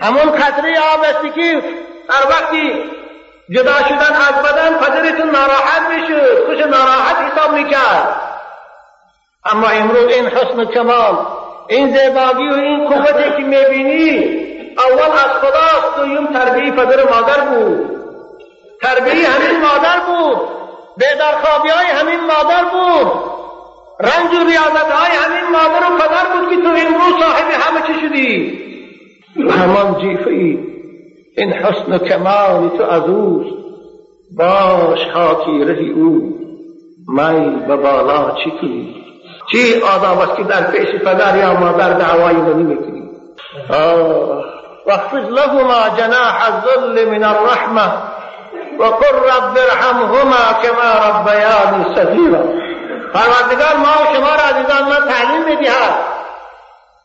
همون 0.00 0.30
قطره 0.30 0.74
آب 0.94 1.00
استی 1.00 1.30
که 1.40 1.62
در 2.08 2.28
وقتی 2.30 2.93
جدا 3.50 3.78
شدن 3.88 4.16
از 4.28 4.42
بدن 4.42 4.78
پدرتون 4.78 5.30
ناراحت 5.30 5.82
می‌شد 5.90 6.46
خوش 6.46 6.58
ناراحت 6.58 7.16
حساب 7.16 7.52
می‌کرد. 7.54 8.20
اما 9.44 9.68
امروز 9.68 10.12
این 10.12 10.26
حسن 10.26 10.64
کمال 10.64 11.26
این 11.68 11.96
زیبایی 11.96 12.48
و 12.48 12.54
این 12.54 12.88
قوتی 12.88 13.30
که 13.36 13.42
می‌بینی 13.42 14.44
اول 14.78 15.12
از 15.12 15.30
خداست 15.30 15.96
دویم 15.96 16.26
تربیه 16.26 16.72
پدر 16.72 17.04
مادر 17.10 17.40
بود. 17.40 17.90
تربیه 18.82 19.28
همین 19.28 19.60
مادر 19.60 20.00
بود. 20.06 20.48
بیدارخوابی 20.96 21.68
های 21.68 21.86
همین 21.86 22.20
مادر 22.20 22.64
بود. 22.64 23.12
رنج 24.00 24.34
و 24.34 24.44
ریاضت 24.44 24.90
های 24.90 25.16
همین 25.16 25.50
مادر 25.52 25.92
و 25.92 25.96
پدر 25.96 26.26
بود 26.32 26.50
که 26.50 26.56
تو 26.56 26.68
امروز 26.68 27.22
صاحب 27.22 27.50
همه 27.50 27.82
چی 27.86 28.08
شدی. 28.08 28.64
همان 29.50 30.00
جیفه 30.00 30.30
ای 30.30 30.73
این 31.36 31.52
حسن 31.52 31.92
و 31.92 31.98
کمال 31.98 32.68
تو 32.68 32.82
از 32.82 33.02
اوست 33.02 33.56
باش 34.38 34.98
خاکی 35.14 35.64
رهی 35.64 35.90
او. 35.90 36.34
میل 37.08 37.66
به 37.66 37.76
بالا 37.76 38.34
چی 38.44 38.50
کنی؟ 38.50 39.04
چی 39.50 39.80
آداب 39.80 40.20
است 40.20 40.36
که 40.36 40.42
در 40.42 40.62
پیش 40.62 41.00
پدر 41.00 41.36
یا 41.36 41.54
مادر 41.54 41.92
دعوایی 41.92 42.36
رو 42.36 42.54
نمی‌کنی؟ 42.54 43.10
واخفض 44.86 45.30
لهما 45.30 45.96
جناح 45.96 46.54
الذل 46.54 47.10
من 47.10 47.24
الرحمه 47.24 47.92
وقل 48.78 49.14
رب 49.14 49.58
ارحمهما 49.70 50.52
كما 50.62 50.90
ربياني 51.08 51.94
صغيرا 51.94 52.42
پروردگار 53.14 53.76
ما 53.76 54.02
و 54.02 54.14
شما 54.16 54.34
را 54.34 54.42
عزیزان 54.42 54.82
من 54.82 55.08
تعلیم 55.08 55.44
می‌دهد. 55.44 55.94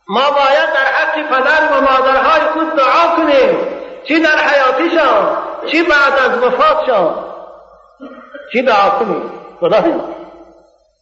ما 0.08 0.30
باید 0.30 0.68
در 0.74 0.86
حق 0.94 1.28
پدر 1.28 1.72
و 1.72 1.80
مادرهای 1.80 2.40
خود 2.54 2.76
دعا 2.76 3.16
کنیم. 3.16 3.79
چی 4.04 4.20
در 4.20 4.38
حیاتیشان 4.38 5.36
چی 5.66 5.82
بعد 5.82 6.30
از 6.30 6.42
وفاتشان 6.42 7.24
چی 8.52 8.62
دعا 8.62 8.90
کنیم 8.90 9.22
خدا 9.60 9.82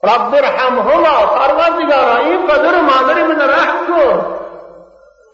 رب 0.05 0.35
ارحمهما 0.35 1.27
پروردگارا 1.27 2.17
این 2.17 2.47
پدر 2.47 2.75
و 2.75 2.83
مادر 2.83 3.23
من 3.23 3.41
رحم 3.41 3.77
کن. 3.89 4.27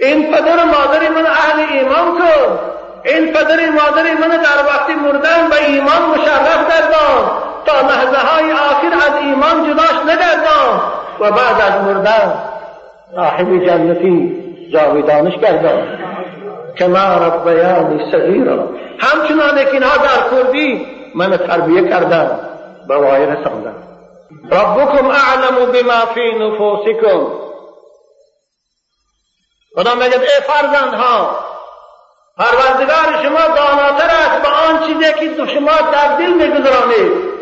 این 0.00 0.32
پدر 0.32 0.56
و 0.56 0.66
مادر 0.66 1.08
من 1.08 1.26
اهل 1.26 1.60
ایمان 1.72 2.18
کن. 2.18 2.58
این 3.04 3.32
پدر 3.32 3.70
مادر 3.70 4.14
من 4.14 4.28
در 4.28 4.66
وقت 4.66 4.90
مردن 4.90 5.48
به 5.48 5.64
ایمان 5.66 6.02
مشرف 6.02 6.70
گردان 6.70 7.30
تا 7.66 7.80
لحظه 7.80 8.18
های 8.18 8.52
آخر 8.52 8.94
از 8.96 9.22
ایمان 9.22 9.64
جداش 9.64 10.02
نگردان 10.04 10.80
و 11.20 11.30
بعد 11.30 11.60
از 11.60 11.82
مردن 11.84 12.34
صاحب 13.14 13.66
جنتی 13.66 14.44
جاویدانش 14.72 15.36
گردان 15.36 15.98
کما 16.78 17.16
ربیانی 17.16 18.12
صغیرا 18.12 18.68
همچنان 18.98 19.64
که 19.64 19.72
اینها 19.72 19.96
در 19.96 20.30
کردی 20.30 20.86
من 21.14 21.36
تربیه 21.36 21.88
کردم 21.88 22.40
به 22.88 22.96
وای 22.96 23.26
رساندم 23.26 23.74
ربکم 24.50 25.06
اعلم 25.06 25.72
بما 25.72 26.06
فی 26.14 26.32
نفوسکم. 26.38 27.26
خدا 29.76 29.94
میگه 29.94 30.20
ای 30.20 30.40
فرزندها 30.46 31.44
پروردگار 32.38 33.22
شما 33.22 33.54
داناتر 33.56 34.06
است 34.06 34.42
به 34.42 34.48
آن 34.48 34.86
چیزی 34.86 35.12
که 35.12 35.46
شما 35.54 35.90
در 35.92 36.16
دل 36.16 36.32
میگذرانید. 36.32 37.34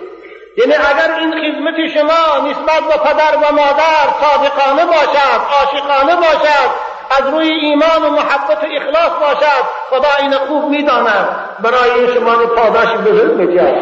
یعنی 0.56 0.74
اگر 0.74 1.14
این 1.14 1.30
خدمت 1.30 1.94
شما 1.94 2.48
نسبت 2.48 2.82
به 2.82 3.10
پدر 3.10 3.36
و 3.36 3.54
مادر 3.54 4.06
صادقانه 4.20 4.86
باشد 4.86 5.40
عاشقانه 5.52 6.16
باشد 6.16 6.91
از 7.18 7.34
روی 7.34 7.48
ایمان 7.48 8.02
و 8.02 8.10
محبت 8.10 8.64
و 8.64 8.66
اخلاص 8.76 9.10
باشد. 9.20 9.64
خدا 9.90 10.08
این 10.18 10.32
خوب 10.32 10.70
می‌داند. 10.70 11.28
برای 11.60 11.90
این 11.90 12.14
شما 12.14 12.36
پاداش 12.36 12.88
بزرگ 12.88 13.34
می‌دهد 13.34 13.74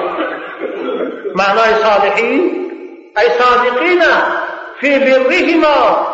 معنای 1.34 1.74
صالحین 1.74 2.70
ای 3.16 3.28
صادقین 3.38 4.02
فی 4.80 4.98
برهما 4.98 6.06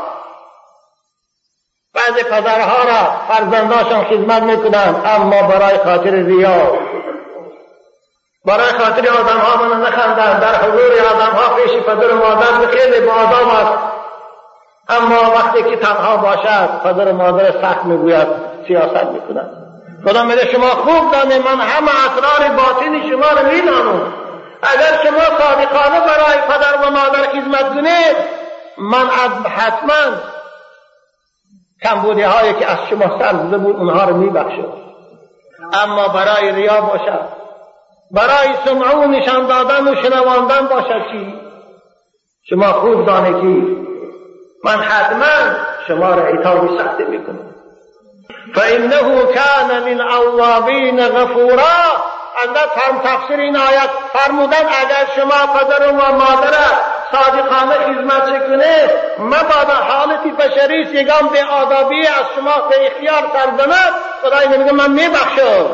بعض 1.95 2.25
پدرها 2.25 2.85
را 2.85 3.21
فرزنداشان 3.29 4.05
خدمت 4.05 4.43
می‌کنند 4.43 5.03
اما 5.07 5.43
برای 5.43 5.79
خاطر 5.79 6.11
ریا. 6.11 6.79
برای 8.45 8.73
خاطر 8.73 9.09
آدم 9.09 9.39
ها 9.39 9.65
من 9.65 9.81
نخندند 9.81 10.41
در 10.41 10.55
حضور 10.55 10.93
آدم 11.15 11.37
ها 11.37 11.55
پیش 11.55 11.73
پدر 11.73 12.15
و 12.15 12.17
مادر 12.17 12.67
خیلی 12.67 13.07
با 13.07 13.13
آدم 13.13 13.49
است. 13.51 13.96
اما 14.89 15.31
وقتی 15.35 15.63
که 15.63 15.77
تنها 15.77 16.17
باشد 16.17 16.81
پدر 16.85 17.13
مادر 17.13 17.63
سخت 17.63 17.85
می‌گوید 17.85 18.27
سیاست 18.67 19.07
می‌کنند 19.13 19.51
خدا 20.05 20.25
میده؟ 20.25 20.47
شما 20.53 20.69
خوب 20.71 21.13
دانه 21.13 21.39
من 21.39 21.61
همه 21.61 21.91
اسرار 21.91 22.57
باطن 22.57 23.11
شما 23.11 23.41
رو 23.41 23.47
می‌دانم. 23.53 24.13
اگر 24.63 24.99
شما 25.03 25.39
صادقانه 25.39 26.01
برای 26.01 26.39
پدر 26.49 26.89
و 26.89 26.91
مادر 26.91 27.23
خدمت 27.33 27.75
کنید 27.75 28.17
من 28.79 29.07
حتما 29.49 30.17
کمبودی 31.83 32.23
هایی 32.23 32.55
که 32.55 32.67
از 32.67 32.79
شما 32.91 33.19
سر 33.19 33.33
بود 33.33 33.77
اونها 33.77 34.05
رو 34.05 34.17
میبخشد 34.17 34.73
اما 35.73 36.09
برای 36.09 36.53
ریا 36.53 36.81
باشد 36.81 37.29
برای 38.11 38.55
سمع 38.65 38.95
و 38.95 39.07
نشان 39.07 39.47
دادن 39.47 39.89
و 39.89 39.95
شنواندن 40.03 40.67
باشد 40.67 41.11
چی 41.11 41.35
شما 42.49 42.73
خوب 42.73 43.07
دانه 43.07 43.41
کی 43.41 43.86
من 44.65 44.81
حتما 44.81 45.57
شما 45.89 46.11
را 46.11 46.23
عتابی 46.23 46.79
سخته 46.79 47.05
می‌کنم. 47.05 47.55
فانه 48.55 49.23
کان 49.23 49.71
للاوابین 49.71 51.09
غفورا. 51.09 52.17
اندر 52.45 52.67
هم 52.77 52.99
تفسیر 52.99 53.41
این 53.41 53.57
آیت 53.57 53.91
فرمودن 54.13 54.57
اگر 54.57 55.07
شما 55.17 55.59
پدر 55.59 55.89
و 55.89 56.13
مادر 56.13 56.55
صادقانه 57.13 57.75
خدمت 57.75 58.47
کنه 58.47 58.91
مبادا 59.19 59.75
حالتی 59.75 60.31
بشری 60.31 60.87
سیگام 60.87 61.29
به 61.33 61.45
آدابی 61.45 62.07
از 62.07 62.25
شما 62.37 62.69
به 62.69 62.87
اختیار 62.87 63.23
سرزند 63.33 63.95
خدای 64.23 64.59
میگه 64.59 64.73
من 64.73 64.91
میبخشم. 64.91 65.67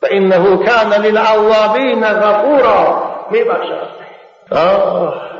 فانه 0.00 0.66
کان 0.66 0.92
للاوابین 0.92 2.04
غفورا. 2.04 3.02
میبخشد 3.30 4.01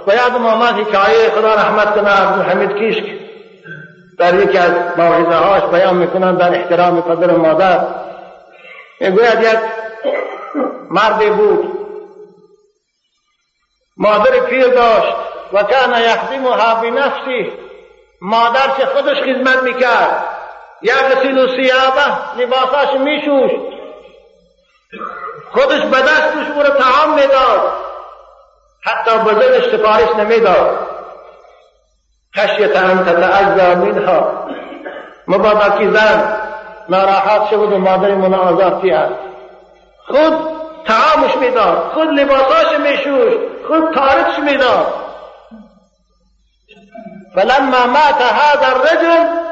و 0.07 0.15
یادم 0.15 0.47
آمد 0.47 0.75
حکایه 0.75 1.31
خدا 1.31 1.55
رحمت 1.55 1.95
کنه 1.95 2.11
عبدالحمید 2.11 2.77
کیشک. 2.77 3.23
در 4.19 4.35
یکی 4.35 4.59
از 4.59 4.73
موعظه 4.97 5.35
هاش 5.35 5.63
بیان 5.63 5.95
می‌کنن 5.95 6.37
در 6.37 6.55
احترام 6.55 7.03
پدر 7.03 7.35
و 7.35 7.39
مادر. 7.39 7.87
می‌گوید 9.01 9.43
یک 9.43 9.59
مردی 10.91 11.31
بود. 11.31 11.79
مادر 13.97 14.41
پیر 14.41 14.69
داشت. 14.69 15.17
و 15.53 15.63
کان 15.63 16.01
یخدمها 16.01 16.75
بنفسه 16.75 17.53
مادر 18.21 18.77
چه 18.79 18.87
خودش 18.87 19.17
خدمت 19.17 19.63
می‌کرد. 19.63 20.25
یغسل 20.83 21.39
و 21.39 21.49
سیابه 21.49 22.39
لباساش 22.39 22.95
میشوش 23.01 23.51
خودش 25.53 25.83
به 25.83 26.03
دستش 26.03 26.51
او 26.55 26.63
تعام 26.63 27.15
می‌داد. 27.15 27.73
حتی 28.85 29.11
زنش 29.11 29.65
سفارش 29.65 30.17
نمی‌داد. 30.17 30.89
خشیت 32.37 32.77
ان 32.77 33.05
تتعزا 33.05 33.75
منها. 33.75 34.49
مبادا 35.29 35.79
که 35.79 35.91
زن 35.91 36.39
ناراحت 36.89 37.51
شد 37.51 37.73
و 37.73 37.79
مادر 37.79 38.15
من 38.15 38.35
آزارتی 38.35 38.91
است. 38.91 39.15
خود 40.07 40.63
تعامش 40.87 41.37
می‌داد 41.37 41.79
خود 41.79 42.09
لباساش 42.09 42.79
میشوش 42.79 43.35
خود 43.69 43.95
تارکش 43.95 44.39
می‌داد. 44.39 44.95
فلما 47.35 47.87
مات 47.87 48.23
هذا 48.23 48.67
الرجل 48.67 49.43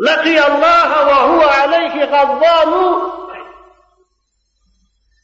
لقي 0.00 0.38
الله 0.38 1.06
وهو 1.06 1.40
عليه 1.42 2.06
غضبان. 2.06 2.94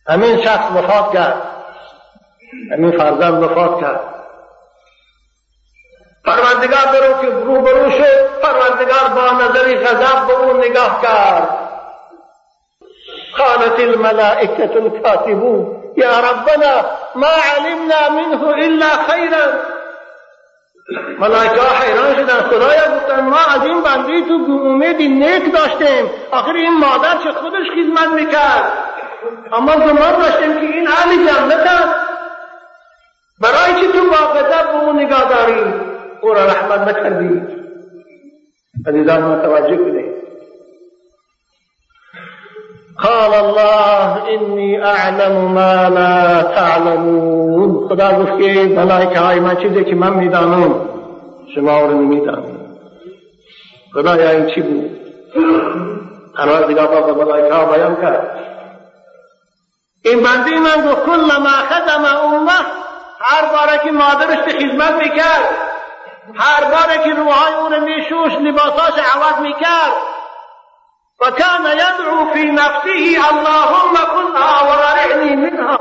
امین 0.08 0.44
شخص 0.44 0.64
وفات 0.76 1.12
کرد. 1.12 1.59
امین 2.72 2.98
فرزند 2.98 3.42
وفات 3.42 3.80
کرد. 3.80 4.00
پروردگار 6.24 6.86
برو 6.92 7.22
که 7.22 7.44
روبرو 7.44 7.90
شد 7.90 8.40
پروردگار 8.42 9.08
با 9.14 9.44
نظری 9.44 9.74
غضب 9.74 10.26
به 10.26 10.32
او 10.32 10.56
نگاه 10.56 11.02
کرد. 11.02 11.48
قالت 13.38 13.80
الملائكة 13.80 14.76
الكاتبون 14.76 15.76
يا 15.96 16.20
ربنا 16.20 16.74
ما 17.14 17.34
علمنا 17.56 18.08
منه 18.08 18.48
الا 18.48 18.90
خيرا 19.08 19.46
ملائکه 21.18 21.60
حیران 21.80 22.14
شدن 22.14 22.40
خدایا 22.40 22.96
گفتن 22.96 23.20
ما 23.20 23.38
از 23.54 23.64
این 23.64 23.82
بندی 23.82 24.22
تو 24.22 24.52
امید 24.66 24.96
نیک 24.96 25.54
داشتیم. 25.54 26.10
آخر 26.30 26.52
این 26.52 26.78
مادر 26.78 27.18
چه 27.24 27.32
خودش 27.32 27.66
خدمت 27.74 28.08
می‌کرد؟ 28.08 28.72
اما 29.52 29.72
گمان 29.72 30.18
داشتیم 30.18 30.54
که 30.54 30.60
این 30.60 30.88
اهل 30.88 31.16
جنت 31.16 31.66
است. 31.66 32.09
برای 33.40 33.80
چی 33.80 33.86
تو 33.92 34.00
به 34.10 34.80
أو 34.80 34.92
نگاه 34.92 35.28
داری 35.28 35.74
أو 36.22 36.34
را 36.34 36.44
رحمت 36.44 36.80
نکردی؟ 36.88 37.42
عزیزان 38.86 39.22
متوجه 39.22 39.76
کنید. 39.76 40.20
قال 42.98 43.34
الله 43.34 44.22
انی 44.28 44.76
اعلم 44.76 45.32
ما 45.32 45.88
لا 45.88 46.42
تعلمون. 46.42 47.88
خدا 47.88 48.22
گفت 48.22 48.38
که 48.38 48.72
ملائکه 48.76 49.18
های 49.18 49.40
من 49.40 49.56
چیزی 49.56 49.84
که 49.84 49.94
من 49.94 50.12
میدانم 50.12 50.74
شما 51.54 51.80
رو 51.80 52.00
نمیدانم. 52.00 52.60
خدایا 53.94 54.30
این 54.30 54.46
چی 54.46 54.60
بود؟ 54.60 54.90
دیگه 56.68 56.86
با 56.86 57.14
ملائکه 57.14 57.54
ها 57.54 57.64
بیان 57.64 57.96
کرد. 57.96 58.40
این 60.04 60.22
بندی 60.22 60.54
من 60.54 60.90
گفت 60.90 61.06
کل 61.06 61.20
ما 61.42 61.48
خدم 61.48 62.04
امه 62.04 62.79
هر 63.20 63.44
باره 63.44 63.78
که 63.84 63.90
مادرش 63.90 64.38
به 64.38 64.52
خدمت 64.52 64.92
می‌کرد 64.92 65.48
هر 66.34 66.64
باره 66.64 67.04
که 67.04 67.14
روحای 67.14 67.54
اون 67.54 67.78
میشوش 67.78 68.32
لباساش 68.32 68.98
عوض 69.14 69.40
می‌کرد 69.40 69.92
و 71.20 71.30
کان 71.30 71.66
یدعو 71.72 72.32
فی 72.32 72.50
نفسه 72.50 72.90
اللهم 73.30 73.94
کنها 74.14 74.64
و 74.64 74.76
غرعنی 74.76 75.36
منها. 75.36 75.78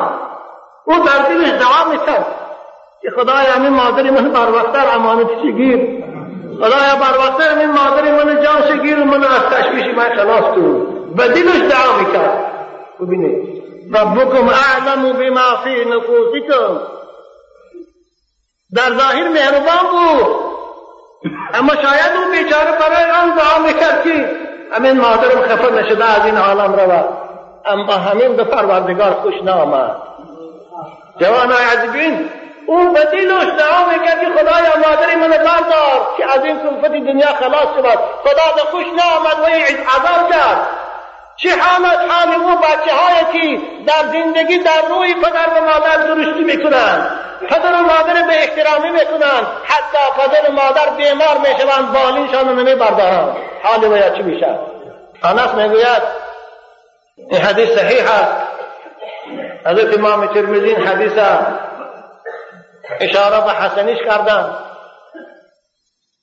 او 0.85 0.93
در 0.99 1.19
دلش 1.29 1.49
دعا 1.49 1.89
می‌کرد 1.91 2.25
که 3.01 3.09
خدایا 3.11 3.53
همین 3.53 3.73
مادر 3.73 4.03
من 4.03 4.31
بر 4.31 4.51
وقتر 4.51 4.95
امانت 4.95 5.41
گیر 5.41 6.03
خدایا 6.57 6.95
بر 6.95 7.17
وقتر 7.17 7.51
همین 7.51 7.71
مادر 7.71 8.11
من 8.11 8.43
جان 8.43 8.79
گیر 8.83 9.03
من 9.03 9.23
از 9.23 9.41
تشویش 9.51 9.85
من 9.95 10.15
خلاص 10.15 10.43
کن 10.43 10.85
به 11.15 11.27
دلش 11.27 11.61
دعا 11.61 11.97
می‌کرد. 11.99 12.51
ببینید. 12.99 13.59
ربكم 13.93 14.49
اعلم 14.49 15.13
بما 15.13 15.55
في 15.63 15.85
نفوسكم 15.85 16.98
در 18.75 18.97
ظاهر 18.97 19.27
مهربان 19.27 19.85
بود. 19.91 20.49
اما 21.53 21.73
شاید 21.75 22.11
اون 22.17 22.31
بیچاره 22.31 22.71
برای 22.71 23.11
آن 23.11 23.35
دعا 23.35 23.59
می‌کرد 23.59 24.03
که 24.03 24.31
همین 24.71 24.99
مادرم 24.99 25.41
خفه 25.41 25.73
نشده 25.73 26.05
از 26.05 26.25
این 26.25 26.37
عالم 26.37 26.73
رود 26.73 27.05
اما 27.65 27.93
همین 27.93 28.35
به 28.35 28.43
پروردگار 28.43 29.13
خوش 29.13 29.33
نامد. 29.43 29.95
جوانای 31.19 31.63
عجبین 31.63 32.29
او 32.67 32.93
به 32.93 33.03
دلش 33.03 33.47
دعا 33.57 33.85
می‌کرد 33.89 34.19
که 34.19 34.25
خدایا 34.25 34.89
مادر 34.89 35.15
من 35.15 35.29
بردار 35.29 36.07
که 36.17 36.33
از 36.33 36.43
این 36.43 36.59
کلفت 36.59 36.91
دنیا 36.91 37.27
خلاص 37.27 37.67
شود. 37.75 37.99
خدا 38.23 38.55
به 38.55 38.61
خوش 38.71 38.85
نامد 38.85 39.39
و 39.39 39.45
عذاب 39.45 40.31
کرد. 40.31 40.67
چه 41.35 41.49
حالت 41.49 41.99
حال 42.11 42.33
او 42.33 42.55
بچه 42.55 42.95
هایی 42.95 43.57
که 43.57 43.61
در 43.85 44.07
زندگی 44.11 44.59
در 44.59 44.81
روی 44.89 45.13
پدر 45.13 45.61
و 45.61 45.65
مادر 45.65 45.97
درستی 45.97 46.43
می‌کنند. 46.43 47.28
پدر 47.47 47.73
و 47.73 47.77
مادر 47.77 48.27
به 48.27 48.33
احترامی 48.33 48.91
می‌کنند. 48.91 49.47
حتی 49.63 50.21
پدر 50.21 50.49
و 50.49 50.53
مادر 50.53 50.89
بیمار 50.89 51.37
می‌شوند 51.37 51.93
بالینشان 51.93 52.49
رو 52.49 52.55
نمیبردارند. 52.55 53.35
حال 53.63 53.83
ویا 53.83 54.09
چی 54.09 54.21
میشه 54.21 54.59
انس 55.23 55.53
می‌گوید 55.53 56.01
این 57.17 57.41
حدیث 57.41 57.69
صحیح 57.69 58.11
است. 58.11 58.33
حضرت 59.65 59.97
امام 59.97 60.27
ترمذی 60.27 60.73
این 60.73 60.87
حدیث 60.87 61.23
اشاره 62.99 63.41
به 63.45 63.51
حسنیش 63.51 63.99
کردن 63.99 64.55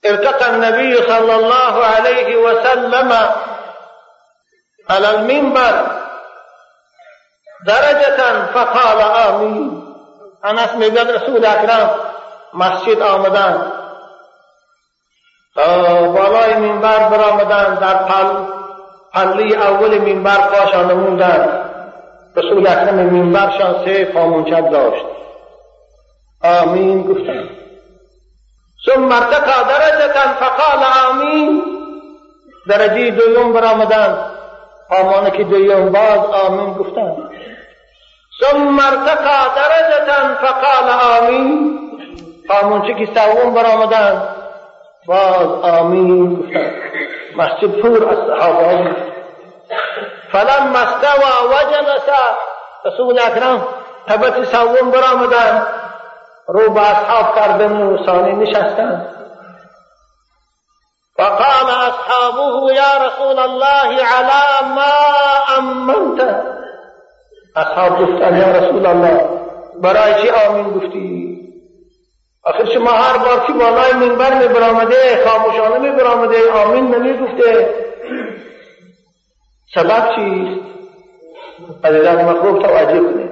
ارتقى 0.04 0.44
النبي 0.44 0.96
صلى 0.96 1.30
الله 1.30 1.84
عليه 1.84 2.36
وسلم 2.36 3.34
على 4.88 5.06
المنبر. 5.06 5.84
درجة 7.66 8.46
فقال 8.54 9.00
آمين 9.00 9.85
انس 10.44 10.74
میگد 10.74 11.10
رسول 11.10 11.46
اکرم 11.46 11.90
مسجد 12.54 13.02
آمدن 13.02 13.72
بالای 16.14 16.54
منبر 16.54 17.08
برآمدن 17.08 17.74
در 17.74 17.94
پل 17.94 18.26
پلی 19.12 19.54
اول 19.54 19.98
منبر 19.98 20.36
پاشا 20.36 20.82
نموندن 20.82 21.62
رسول 22.36 22.66
اکرم 22.66 22.94
منبرشان 22.94 23.84
سه 23.84 24.04
پامونچک 24.04 24.70
داشت 24.70 25.04
آمین 26.44 27.02
گفتن 27.02 27.48
ثم 28.86 29.12
ارتقى 29.12 29.64
درجة 29.68 30.12
فقال 30.40 31.10
آمین 31.10 31.62
درجه 32.68 33.10
دوم 33.10 33.52
برآمدن 33.52 34.18
آمانه 34.90 35.30
که 35.30 35.44
دویم 35.44 35.92
باز 35.92 36.18
آمین 36.18 36.74
گفتن 36.74 37.35
ثم 38.40 38.80
ارتقى 38.80 39.38
درجة 39.56 40.34
فقال 40.34 40.90
آمین. 40.90 41.78
آمونچه 42.62 42.94
که 42.94 43.14
سوم 43.14 43.54
برآمدن. 43.54 44.28
باز 45.06 45.46
آمین. 45.62 46.52
مسجد 47.36 47.80
پور 47.80 48.08
از 48.08 48.18
صحابه 48.18 48.96
فلما 50.32 50.78
استوى 50.78 51.48
وجلس. 51.48 52.08
رسول 52.84 53.18
اکرم 53.18 53.68
تبت 54.06 54.44
سوم 54.44 54.90
برآمدن. 54.90 55.66
رو 56.48 56.70
به 56.70 56.80
اصحاب 56.80 57.34
کردن 57.36 57.82
و 57.82 58.06
ثانی 58.06 58.32
نشستن. 58.32 59.12
فقال 61.18 61.66
أصحابه 61.70 62.72
يا 62.72 63.06
رسول 63.06 63.38
الله 63.38 64.04
على 64.04 64.42
ما 64.74 64.94
أمنت 65.58 66.55
أصحاب 67.56 68.02
گفتن 68.02 68.36
یا 68.36 68.50
رسول 68.50 68.86
الله 68.86 69.20
برای 69.82 70.22
چی 70.22 70.28
آمین 70.30 70.70
گفتی؟ 70.74 71.36
آخر 72.44 72.64
شما 72.64 72.90
هر 72.90 73.18
بار 73.18 73.46
که 73.46 73.52
بالای 73.52 73.92
منبر 73.92 74.38
می 74.38 74.48
برامده 74.54 75.24
خاموشانه 75.26 75.78
می 75.78 75.96
برامده 75.96 76.52
آمین 76.52 76.94
نمی 76.94 77.12
گفته 77.18 77.74
سبب 79.74 80.08
چیست؟ 80.16 80.60
عزیزان 81.84 82.24
مخلوق 82.24 82.62
توجه 82.62 83.00
کنید. 83.00 83.30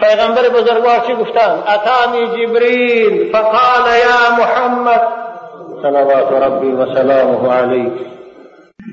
پیغمبر 0.00 0.48
بزرگوار 0.48 1.00
چی 1.06 1.14
گفتن؟ 1.14 1.62
اتانی 1.74 2.26
جبریل 2.26 3.32
فقال 3.32 3.86
یا 3.86 4.36
محمد 4.38 5.02
صلوات 5.82 6.32
ربي 6.32 6.72
وسلامه 6.72 7.52
عليه 7.52 8.13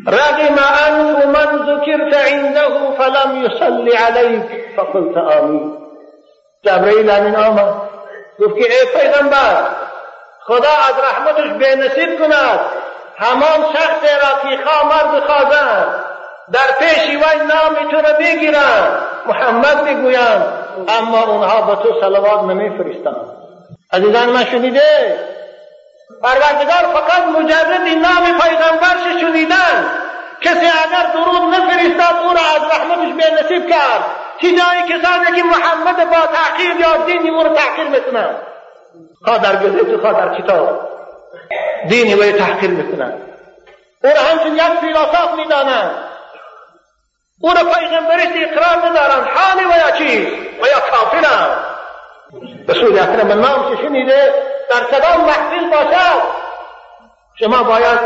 رغم 0.08 0.60
أنف 0.88 1.26
من 1.26 1.50
ذكرت 1.70 2.14
عنده 2.14 2.92
فلم 2.98 3.46
يصلي 3.46 3.98
عليك. 3.98 4.78
فقلت 4.78 5.18
آمين. 5.18 5.78
جبريل 6.66 7.06
من 7.06 7.36
آمد 7.36 7.74
گفت 8.40 8.56
که 8.56 8.64
ای 8.64 9.02
پیغمبر 9.02 9.68
خدا 10.44 10.70
از 10.90 10.96
رحمتش 11.04 11.52
به 11.60 11.76
نصیب 11.76 12.20
کند. 12.20 12.60
همان 13.18 13.74
شخص 13.74 14.04
را 14.04 14.50
که 14.50 14.64
خامر 14.64 15.20
بخوازند 15.20 16.06
در 16.54 16.72
پیشی 16.80 17.16
وی 17.16 17.46
نام 17.48 17.92
تو 17.92 17.98
را 17.98 18.18
میگیرند 18.20 19.02
محمد 19.26 19.84
میگویند 19.84 20.44
اما 20.88 21.24
اونها 21.24 21.62
به 21.62 21.84
تو 21.84 22.02
صلوات 22.02 22.44
نمیفرستند. 22.44 23.26
عزیزان 23.94 24.30
من 24.30 24.46
شنیده 24.46 25.18
پروردگار 26.22 26.94
فقط 26.94 27.24
مجرد 27.28 27.88
نام 27.88 28.40
پیغمبرش 28.40 29.22
شنیدن. 29.22 29.92
کسی 30.42 30.68
اگر 30.68 31.12
درود 31.14 31.56
نفرستاد 31.56 32.16
او 32.24 32.34
را 32.34 32.42
از 32.56 32.62
رحمتش 32.72 33.14
به 33.14 33.44
نصیب 33.44 33.70
کرد. 33.70 34.06
چه 34.42 34.48
جایی 34.48 34.82
کسانی 34.90 35.36
که 35.36 35.44
محمد 35.44 36.10
با 36.10 36.28
تحقیر 36.28 36.80
یا 36.80 36.98
دینی 37.06 37.30
او 37.30 37.44
را 37.44 37.54
تحقیر 37.54 37.88
می‌کنند 37.88 38.36
خواه 39.26 39.38
در 39.38 39.56
گذشت 39.56 40.02
خواه 40.02 40.14
در 40.14 40.42
کتاب 40.42 40.90
دینی 41.90 42.16
و 42.16 42.38
تحقیر 42.38 42.70
می‌کنند 42.70 43.22
او 44.04 44.10
را 44.10 44.22
همچون 44.22 44.56
یک 44.56 44.80
فیلاساف 44.82 45.34
می‌دانند. 45.36 45.92
او 47.42 47.50
را 47.50 47.64
پیغمبرش 47.64 48.28
اقرار 48.36 48.90
ندارند 48.90 49.28
حالی 49.36 49.66
و 49.66 49.78
یا 49.78 49.92
چیز؟ 49.92 50.28
و 50.62 50.68
یا 50.68 50.80
کافرند 50.92 51.58
رسول 52.70 53.00
اکرم 53.00 53.32
نام 53.32 53.78
شنیده 53.82 54.34
در 54.80 55.18
محفل 55.18 55.70
باشد؟ 55.70 56.22
شما 57.40 57.64
باید 57.64 58.00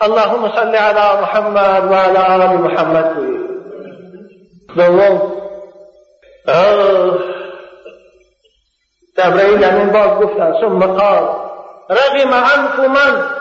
اللهم 0.00 0.52
صل 0.54 0.74
علی 0.76 1.20
محمد 1.20 1.90
و 1.90 1.94
علی 1.94 2.16
آل 2.16 2.56
محمد 2.56 3.14
گویید 3.14 3.48
دوم 4.76 5.32
جبرائیل 9.18 9.64
همین 9.64 9.90
باز 9.92 10.10
گفتن 10.10 10.60
ثم 10.60 10.96
قال 10.96 11.48
رغم 11.90 12.32
انف 12.32 12.78
من 12.78 13.38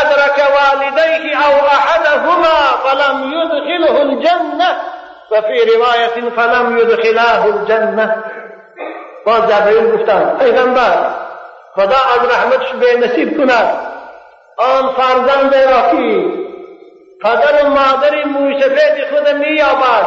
أدرك 0.00 0.38
والديه 0.54 1.36
أو 1.36 1.66
أحدهما 1.66 2.58
فلم 2.84 3.32
يدخله 3.32 4.02
الجنة 4.02 4.76
وفي 5.30 5.74
رواية 5.74 6.30
فلم 6.30 6.78
يدخلاه 6.78 7.44
الجنة. 7.44 8.24
باز 9.28 9.50
جبرئیل 9.50 9.96
گفتن 9.96 10.36
پیغمبر 10.38 11.14
خدا 11.74 11.96
از 12.14 12.30
رحمتش 12.30 12.72
به 12.72 13.06
نصیب 13.06 13.36
کند. 13.38 13.78
آن 14.56 14.94
فرزند 14.94 15.54
را 15.54 15.90
که 15.90 16.24
پدر 17.22 17.64
و 17.64 17.68
مادر 17.68 18.24
موی 18.24 18.60
سفید 18.60 19.04
خود 19.10 19.28
مییابد 19.28 20.06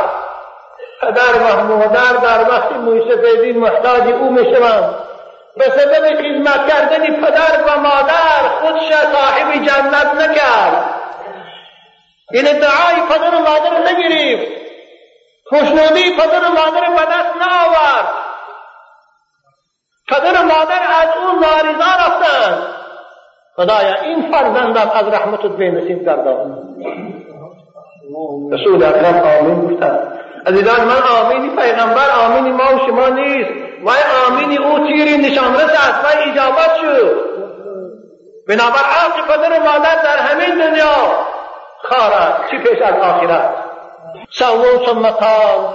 پدر 1.02 1.34
و 1.34 1.64
مادر 1.64 2.14
در 2.14 2.50
وقت 2.50 2.72
موی 2.72 3.02
سفیدی 3.02 3.52
محتاج 3.52 4.14
او 4.14 4.32
می‌شوند. 4.32 4.96
به 5.58 5.64
سبب 5.64 6.08
خدمت 6.08 6.68
کردن 6.68 7.16
پدر 7.16 7.64
و 7.68 7.80
مادر 7.80 8.50
خودش 8.62 8.92
صاحب 8.92 9.54
جنت 9.54 10.14
نکرد. 10.14 10.94
این 12.32 12.48
ادعای 12.48 13.02
پدر 13.10 13.36
و 13.36 13.40
مادر 13.40 13.92
نگرفت 13.92 14.52
خوشنودی 15.50 16.16
پدر 16.16 16.46
و 16.46 16.50
مادر 16.50 16.90
به 16.90 17.02
دست 17.02 17.36
نآورد. 17.42 18.21
پدر 20.12 20.42
و 20.42 20.46
مادر 20.46 20.82
از 21.02 21.10
او 21.18 21.40
ناریزا 21.40 21.92
رفتند 22.08 22.64
خدایا 23.56 24.02
این 24.02 24.32
فرزندم 24.32 24.92
از 24.94 25.14
رحمتت 25.14 25.52
به 25.52 25.72
نصیب 25.72 26.06
گردان 26.06 26.68
رسول 28.52 28.84
اکرم 28.84 29.40
آمین 29.40 29.62
گفتند 29.62 30.20
عزیزان 30.46 30.84
من 30.84 31.02
آمینی 31.22 31.50
پیغمبر 31.50 32.10
آمینی 32.26 32.52
ما 32.52 32.76
و 32.76 32.80
شما 32.88 33.10
نیست. 33.10 33.50
و 33.86 33.90
آمینی 34.28 34.58
او 34.58 34.80
تیری 34.80 35.18
نشان 35.18 35.56
است 35.56 36.06
و 36.06 36.30
اجابت 36.30 36.76
شد 36.82 37.32
بنابر 38.48 38.80
حق 38.80 39.28
پدر 39.28 39.60
و 39.60 39.64
مادر 39.64 39.96
در 40.04 40.18
همین 40.18 40.68
دنیا. 40.68 40.96
خارد 41.84 42.48
چی 42.52 42.58
پیش 42.58 42.82
از 42.82 42.94
آخرت؟ 42.94 43.54
سووا 44.32 44.86
ثم 44.86 45.10
قال. 45.10 45.74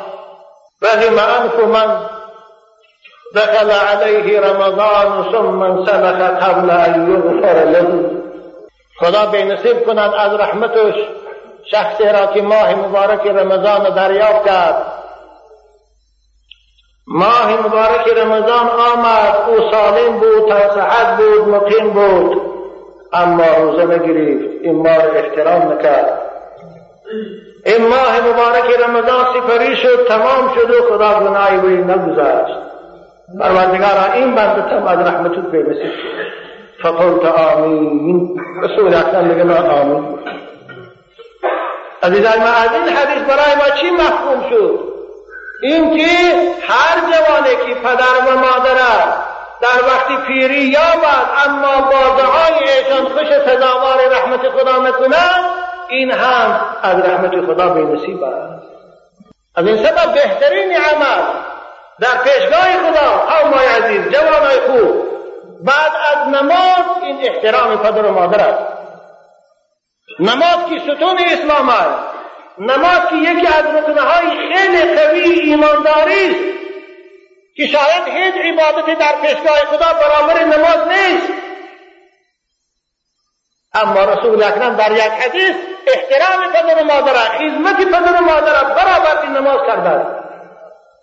رغم 0.83 1.19
أنف 1.19 1.59
من 1.59 2.16
دخل 3.35 3.71
عليه 3.71 4.41
رمضان 4.41 5.33
ثم 5.33 5.63
انسلخ 5.63 6.45
قبل 6.45 6.71
ان 6.71 7.13
یغفر 7.13 7.65
له. 7.65 8.11
خدا 9.01 9.27
به 9.27 9.45
نصیب 9.45 9.87
کنند 9.87 10.15
از 10.15 10.41
رحمتش 10.41 10.95
شخصی 11.65 12.05
را 12.05 12.27
که 12.27 12.43
ماه 12.43 12.75
مبارک 12.75 13.27
رمضان 13.27 13.95
دریافت 13.95 14.47
کرد. 14.47 14.83
ماه 17.07 17.67
مبارک 17.67 18.09
رمضان 18.17 18.69
آمد 18.69 19.37
او 19.49 19.71
سالم 19.71 20.19
بود 20.19 20.49
تا 20.49 20.75
صحت 20.75 21.17
بود 21.17 21.49
مقیم 21.49 21.91
بود. 21.91 22.43
اما 23.13 23.45
روزه 23.61 23.85
نگرفت 23.85 24.63
این 24.63 24.77
ماه 24.77 25.17
احترام 25.17 25.73
نکرد. 25.73 26.23
این 27.67 27.87
ماه 27.87 28.21
مبارک 28.21 28.81
رمضان 28.89 29.25
سپری 29.35 29.77
شد 29.77 30.07
تمام 30.09 30.55
شد 30.55 30.71
و 30.71 30.95
خدا 30.95 31.21
گناهی 31.21 31.57
وی 31.57 31.77
نگذاشت 31.77 32.66
پروردگارا 33.35 34.13
این 34.13 34.35
بنده 34.35 34.63
تم 34.63 34.87
از 34.87 34.99
رحمتت 34.99 35.55
نصیب 35.55 35.93
فقلت 36.83 37.25
آمین. 37.25 38.41
رسول 38.63 38.95
اکرم 38.95 39.25
میگه 39.25 39.45
من 39.45 39.71
آمین. 39.71 40.19
عزیزان 42.03 42.39
ما 42.39 42.49
از 42.49 42.73
این 42.73 42.97
حدیث 42.97 43.23
برای 43.23 43.55
ما 43.57 43.77
چی 43.81 43.91
مفهوم 43.91 44.51
شد؟ 44.51 44.81
این 45.63 45.97
که 45.97 46.07
هر 46.69 47.01
جوانی 47.01 47.57
که 47.67 47.75
پدر 47.75 48.33
و 48.33 48.39
مادر 48.39 48.77
در 49.61 49.85
وقت 49.87 50.27
پیری 50.27 50.63
یابد 50.63 51.27
اما 51.47 51.81
با 51.81 52.23
دعای 52.23 52.69
ایشان 52.69 53.05
خوش 53.05 53.29
سزاوار 53.47 53.99
رحمت 54.11 54.49
خدا 54.49 54.83
نکنند 54.83 55.45
این 55.89 56.11
هم 56.11 56.61
از 56.83 56.97
رحمت 56.97 57.47
خدا 57.47 57.69
به 57.69 57.81
نصیب 57.81 58.23
است. 58.23 58.67
از 59.57 59.67
این 59.67 59.77
سبب 59.77 60.15
بهترین 60.15 60.73
عمل 60.73 61.23
در 62.01 62.23
پیشگاه 62.25 62.63
خدا 62.63 63.39
او 63.41 63.49
مای 63.49 63.67
عزیز 63.67 64.13
جوانای 64.13 64.61
خوب 64.67 65.07
بعد 65.65 65.93
از 66.13 66.29
نماز 66.29 67.03
احترام 67.23 67.77
پدر 67.77 68.07
و 68.07 68.13
مادر 68.13 68.49
است. 68.49 68.77
نماز 70.21 70.71
که 70.71 70.79
ستون 70.79 71.19
اسلام 71.19 71.69
است. 71.69 72.17
نماز 72.59 73.01
که 73.11 73.17
یکی 73.17 73.47
از 73.47 73.65
رکنهای 73.65 74.55
خیلی 74.55 74.95
قوی 74.95 75.21
ایمانداری 75.21 76.31
است. 76.31 76.57
که 77.57 77.67
شاید 77.67 78.09
هیچ 78.09 78.35
عبادتی 78.35 78.95
در 78.95 79.15
پیشگاه 79.23 79.57
خدا 79.57 79.93
برابر 79.93 80.45
نماز 80.45 80.89
نیست. 80.89 81.33
اما 83.75 84.05
رسول 84.05 84.43
اکرم 84.43 84.77
در 84.77 84.93
یک 84.93 85.01
حدیث 85.01 85.57
احترام 85.87 86.53
پدر 86.53 86.83
و 86.83 86.85
مادر 86.85 87.15
خدمت 87.15 87.77
پدر 87.77 88.23
و 88.23 88.25
مادر 88.25 88.65
برابر 88.65 89.27
نماز 89.41 89.61
کرده 89.67 90.07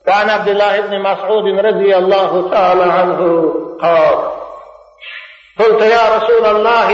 وعن 0.08 0.30
عبد 0.30 0.50
الله 0.50 0.82
بن 0.82 0.98
مسعود 0.98 1.66
رضي 1.66 1.94
الله 1.94 2.50
تعالى 2.50 2.82
عنه 2.82 3.52
قال 3.82 4.43
قلت 5.60 5.82
يا 5.82 6.18
رسول 6.18 6.46
الله 6.46 6.90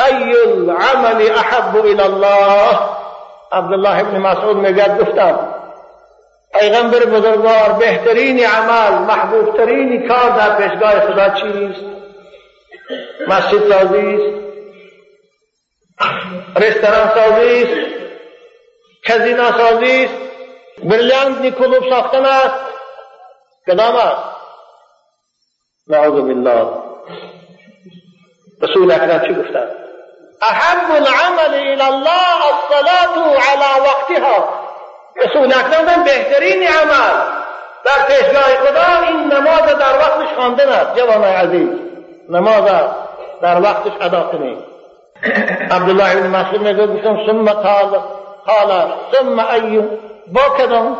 أي 0.00 0.44
العمل 0.44 1.30
أحب 1.30 1.76
إلى 1.76 2.06
الله؟ 2.06 2.94
عبد 3.52 3.72
الله 3.72 4.02
بن 4.02 4.18
مسعود 4.20 4.56
میگد 4.56 5.00
گفتم 5.00 5.54
پیغمبر 6.60 7.04
بزرگوار 7.04 7.72
بهترین 7.72 8.46
عمل 8.46 8.98
محبوب 8.98 9.56
ترین 9.56 10.08
کار 10.08 10.30
در 10.30 10.56
پیشگاه 10.56 11.00
خدا 11.00 11.28
چیست 11.28 11.84
مسجد 13.28 13.72
سازی 13.72 14.14
است؟ 14.14 14.44
رستوران 16.56 17.10
سازی 17.14 17.62
است؟ 17.62 17.90
کزینا 19.04 19.58
سازی 19.58 20.04
است؟ 20.04 20.14
بریلیانت 20.84 21.54
کلوب 21.58 21.90
ساختن 21.90 22.24
است؟ 22.24 22.54
کدام 23.66 23.96
است؟ 23.96 24.33
نعوذ 25.88 26.20
بالله. 26.20 26.66
رسول 28.62 28.92
اکرم 28.92 29.18
چی 29.26 29.34
گفتند 29.34 29.70
أحب 30.42 30.90
العمل 30.90 31.54
إلى 31.54 31.84
الله 31.88 32.38
الصلاة 32.54 33.16
على 33.48 33.80
وقتها. 33.80 34.48
رسول 35.16 35.46
اکرم 35.46 36.04
بهترین 36.04 36.62
عمل. 36.62 37.14
در 37.84 38.06
پیشگاه 38.06 38.42
خدا 38.42 39.06
این 39.08 39.32
نماز 39.32 39.78
در 39.78 39.98
وقتش 39.98 40.34
خواندن 40.36 40.68
است. 40.68 40.98
جوان 40.98 41.24
عزیز 41.24 41.68
نماز 42.28 42.64
در 43.42 43.60
وقتش 43.60 43.92
ادا 44.00 44.20
کنید 44.20 44.58
عبدالله 45.70 46.14
بن 46.14 46.26
مسعود 46.26 46.60
میگه 46.60 46.86
گفتم 46.86 47.26
ثم 47.26 47.44
قال 47.44 48.00
قال 48.46 48.92
ثم 49.12 49.38
ای 49.38 49.82
با 50.32 50.40
کدام؟ 50.58 50.98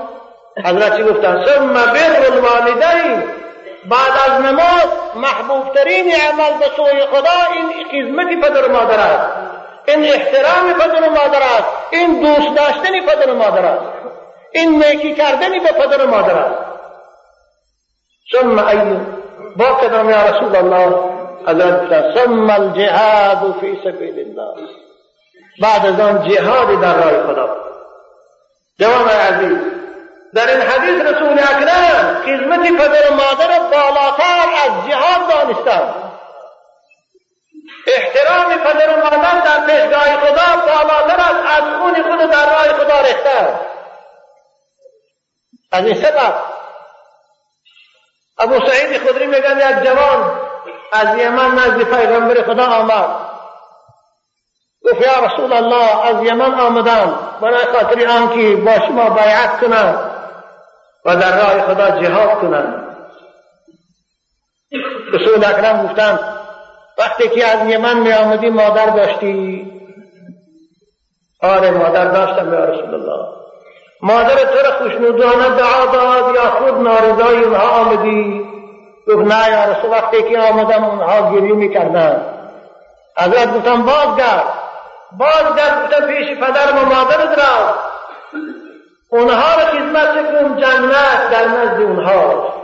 حضرت 0.65 0.97
چی 0.97 1.03
گفتن؟ 1.03 1.45
ثم 1.47 1.73
بر 1.73 2.27
الوالدین. 2.33 3.44
بعد 3.87 4.13
از 4.27 4.41
نماز 4.41 4.89
محبوب 5.15 5.75
ترین 5.75 6.13
عمل 6.15 6.59
به 6.59 6.67
سوی 6.77 7.07
خدا 7.07 7.31
این 7.53 7.85
خدمت 7.91 8.49
پدر 8.49 8.69
مادر 8.69 9.01
است. 9.01 9.33
این 9.87 10.05
احترام 10.05 10.73
پدر 10.73 11.09
مادر 11.09 11.43
است. 11.43 11.69
این 11.91 12.21
دوست 12.21 12.57
داشتن 12.57 13.01
پدر 13.07 13.33
مادر 13.33 13.65
است. 13.65 13.85
این 14.53 14.85
نیکی 14.85 15.15
کردن 15.15 15.51
به 15.51 15.73
پدر 15.73 16.05
و 16.05 16.11
مادر 16.11 16.37
است. 16.37 16.55
ثم 18.33 18.59
ای 18.59 18.79
با 19.57 19.75
کدام 19.75 20.11
یا 20.11 20.23
رسول 20.23 20.57
الله؟ 20.57 20.95
حضرت 21.47 22.15
ثم 22.15 22.51
الجهاد 22.51 23.55
فی 23.61 23.81
سبیل 23.85 24.19
الله 24.19 24.69
بعد 25.63 25.87
از 25.87 26.01
آن 26.01 26.29
جهاد 26.29 26.81
در 26.81 26.95
راه 26.95 27.27
خدا. 27.27 27.57
جواب 28.81 29.09
عزیز 29.09 29.74
در 30.35 30.51
این 30.51 30.61
حدیث 30.61 31.01
رسول 31.01 31.39
اکرم 31.39 32.23
خدمت 32.25 32.61
پدر 32.61 33.11
و 33.11 33.15
مادر 33.15 33.59
بالاتر 33.59 34.49
از 34.65 34.89
جهاد 34.89 35.29
دانستند 35.29 35.95
احترام 37.87 38.55
پدر 38.57 38.91
و 38.91 38.97
مادر 38.97 39.41
در 39.41 39.67
پیشگاه 39.67 40.17
خدا 40.17 40.57
بالاتر 40.67 41.21
است 41.21 41.63
از 41.63 41.81
خون 41.81 42.03
خود 42.03 42.31
در 42.31 42.47
راه 42.47 42.85
خدا 42.85 43.01
ریخته. 43.01 43.61
از 45.73 45.85
این 45.85 46.03
سبب 46.03 46.35
ابو 48.39 48.67
سعید 48.67 48.99
خدری 48.99 49.27
میگن 49.27 49.59
یک 49.59 49.85
جوان 49.85 50.41
از 50.93 51.19
یمن 51.19 51.55
نزد 51.55 51.83
پیغمبر 51.83 52.43
خدا 52.43 52.67
آمد. 52.67 53.25
گفت 54.85 55.01
یا 55.01 55.27
رسول 55.27 55.53
الله 55.53 56.07
از 56.07 56.25
یمن 56.25 56.61
آمدم. 56.61 57.19
برای 57.41 57.65
خاطر 57.65 58.09
آنکه 58.09 58.57
با 58.57 58.87
شما 58.87 59.11
بیعت 59.11 59.61
کنم. 59.61 60.14
و 61.05 61.17
در 61.17 61.37
راه 61.37 61.75
خدا 61.75 62.01
جهاد 62.01 62.41
کنم 62.41 62.85
رسول 65.13 65.45
اکرم 65.45 65.87
گفتند 65.87 66.21
وقتی 66.99 67.29
که 67.29 67.47
از 67.47 67.69
یمن 67.69 67.99
می 67.99 68.13
آمدی 68.13 68.51
مادر 68.51 68.87
داشتی؟ 68.87 69.73
آره 71.43 71.71
مادر 71.71 72.05
داشتم 72.05 72.53
یا 72.53 72.65
رسول 72.65 72.95
الله. 72.95 73.29
مادر 74.03 74.37
تو 74.37 74.59
را 74.67 74.79
خوشنودانه 74.79 75.49
دعا 75.49 75.87
داد 75.87 76.35
یا 76.35 76.51
خود 76.51 76.81
نارضای 76.81 77.45
اونها 77.45 77.69
آمدی؟ 77.69 78.45
گفت 79.09 79.33
نه 79.33 79.51
یا 79.51 79.65
رسول 79.65 79.91
وقتی 79.91 80.23
که 80.23 80.39
آمدم 80.39 80.85
اونها 80.85 81.33
گریه 81.35 81.55
می‌کردن 81.55 82.27
حضرت 83.19 83.55
گفتم 83.55 83.83
بازگرد. 83.83 84.45
بازگرد 85.19 85.85
گفتم 85.85 86.07
پیش 86.07 86.39
پدر 86.39 86.73
و 86.73 86.87
مادرت 86.87 87.39
را 87.39 87.75
اونها 89.09 89.55
را 89.55 89.65
خدمت 89.67 90.15
کن 90.15 90.61
جنت 90.61 91.31
در 91.31 91.49
نزد 91.49 91.81
اونها. 91.81 92.55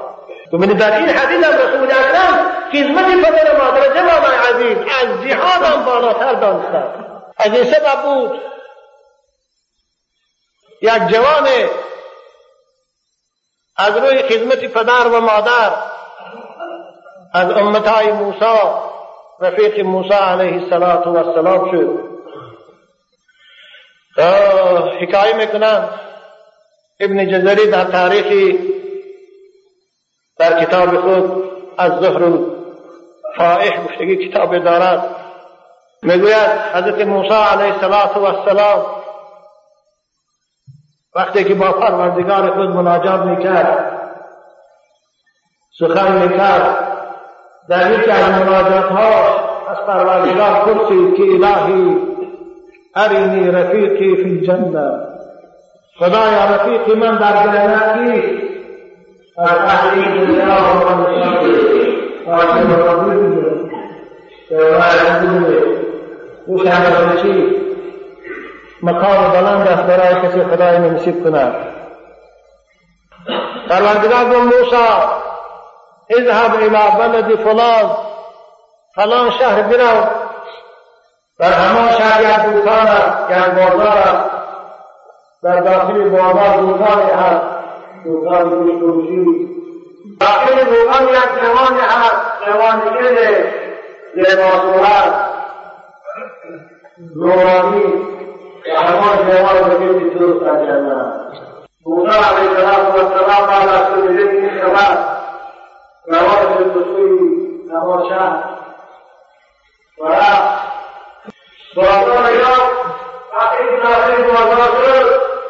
ببینید 0.53 0.79
در 0.79 0.97
این 0.97 1.09
حدیث 1.09 1.47
هم 1.47 1.53
رسول 1.53 1.91
اکرم 1.91 2.53
خدمت 2.73 3.07
پدر 3.07 3.55
و 3.55 3.65
مادر 3.65 3.95
جواب 3.95 4.27
عزیز 4.27 4.79
از 4.79 5.29
جهاد 5.29 5.63
هم 5.63 5.85
بالاتر 5.85 6.35
دانستند 6.35 7.07
از 7.37 7.53
این 7.53 7.65
سبب 7.65 8.03
بود 8.03 8.41
یک 10.83 11.09
جوان 11.09 11.49
از 13.77 13.97
روی 13.97 14.23
خدمت 14.23 14.65
پدر 14.65 15.09
و 15.09 15.21
مادر 15.21 15.73
از 17.35 17.51
امتای 17.51 18.13
موسی 18.13 18.59
رفیق 19.41 19.81
موسی 19.81 20.15
علیه 20.15 20.63
السلام 20.63 21.71
شد. 21.71 22.11
حکایه 25.01 25.37
می‌کنند 25.37 26.10
ابن 27.01 27.27
جزری 27.27 27.67
در 27.67 27.85
تاریخی 27.85 28.59
در 30.39 30.65
کتاب 30.65 30.97
خود 30.97 31.51
از 31.79 31.93
ظهر 31.93 32.39
فائح 33.37 33.85
گفتگی 33.85 34.29
کتاب 34.29 34.59
دارد. 34.59 35.17
می‌گوید 36.03 36.49
حضرت 36.75 37.07
موسی 37.07 37.35
علیه 37.35 37.85
السلام 37.85 38.87
وقتی 41.15 41.45
که 41.45 41.55
با 41.55 41.73
پروردگار 41.73 42.51
خود 42.51 42.69
مناجات 42.69 43.21
می‌کرد 43.21 44.01
سخن 45.79 46.29
می‌کرد 46.29 46.79
در 47.69 48.01
یکی 48.01 48.11
از 48.11 48.31
مناجات 48.31 48.85
ها 48.85 49.41
از 49.69 49.77
پروردگار 49.77 50.75
پرسید 50.75 51.15
که 51.17 51.23
الهی 51.23 51.97
ارینی 52.95 53.51
رفیقی 53.51 54.17
فی 54.17 54.31
الجنه 54.31 55.10
خدایا 56.01 56.45
رفیقی 56.45 56.95
من 56.95 57.17
در 57.17 57.33
جنت 57.33 57.99
کیست 57.99 58.51
از 59.39 59.59
اهلی 59.59 60.27
دنیا 60.27 60.57
و 60.67 60.97
من 60.97 61.17
چی؟ 67.23 67.57
مقام 68.83 69.33
بلند 69.33 69.69
است 69.69 69.83
برای 69.83 70.15
کسی 70.15 70.45
خدای 70.45 70.79
نصیب 70.79 71.25
کند. 71.25 71.55
پروردگار 73.69 74.25
گفت 74.25 74.57
موسی 74.57 74.77
اذهب 76.11 76.55
إلى 76.55 76.91
بلد 76.99 77.37
فلان. 77.37 77.97
فلان 78.95 79.31
شهر 79.31 79.63
برو 79.63 80.05
در 81.39 81.53
همان 81.53 81.93
شهر 81.93 82.21
یک 82.23 82.55
دوکان 82.55 82.87
است 82.87 83.31
یک 83.31 83.55
بازار 83.55 83.99
است. 83.99 84.40
در 85.43 85.61
داخل 85.61 86.09
بازار 86.09 86.57
دوکان 86.61 87.03
هست 87.03 87.47
دوکان 88.05 88.51
فروشی 88.51 89.49
داخل 90.21 90.65
دوکان 90.65 91.09
یک 91.09 91.43
جوان 91.43 91.81
هست 91.81 92.27
جوانگیر 92.47 93.19
لباس 94.17 94.87
هست 94.87 95.31
نورانی. 97.17 98.11
که 98.65 98.79
همان 98.79 99.17
جوان 99.31 99.69
به 99.69 99.89
بیت 99.89 100.19
درست 100.19 100.43
انجام 100.43 101.13
موسى 101.87 102.19
عليه 102.19 102.51
الصلاة 102.51 102.95
والسلام 102.97 103.47
قال 103.51 103.69
أسلم 103.69 104.09
إليه 104.09 104.53
الشباب 104.53 104.99
رواه 106.09 106.59
التصوير 106.61 107.19
رواه 107.73 108.09
شاه 108.09 108.45
وراء 109.99 110.61
وأقول 111.77 112.35
يوم 112.35 112.71
أقيم 113.37 113.87
عليه 113.87 114.27
وزرزر 114.27 115.10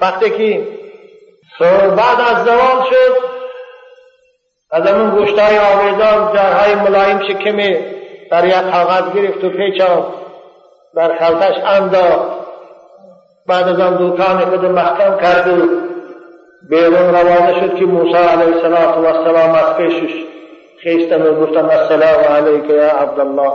وقتی 0.00 0.30
که 0.30 0.66
بعد 1.96 2.20
از 2.20 2.44
زوال 2.44 2.84
شد 2.90 3.36
از 4.70 4.86
همون 4.86 5.10
گوشتهای 5.10 5.58
آویزان 5.58 6.34
جایهای 6.34 6.74
ملایم 6.74 7.20
شکمی 7.28 7.76
در 8.30 8.44
یک 8.44 8.54
کاغذ 8.54 9.12
گرفت 9.14 9.44
و 9.44 9.50
پیچان 9.50 10.04
در 10.94 11.18
خلطش 11.18 11.56
انداخت. 11.64 12.36
بعد 13.46 13.68
از 13.68 13.80
آن 13.80 13.96
دوکان 13.96 14.38
خود 14.38 14.64
محکم 14.64 15.16
کرد 15.16 15.48
و 15.48 15.66
بیرون 16.68 17.14
روانه 17.14 17.60
شد 17.60 17.74
که 17.74 17.84
موسی 17.84 18.16
علیه 18.16 18.54
السلام 18.54 19.54
از 19.54 19.76
پیشش 19.76 20.24
خیستن 20.82 21.22
و 21.22 21.46
گفتن 21.46 21.64
السلام 21.64 22.24
علیک 22.34 22.70
یا 22.70 22.90
عبدالله. 22.90 23.52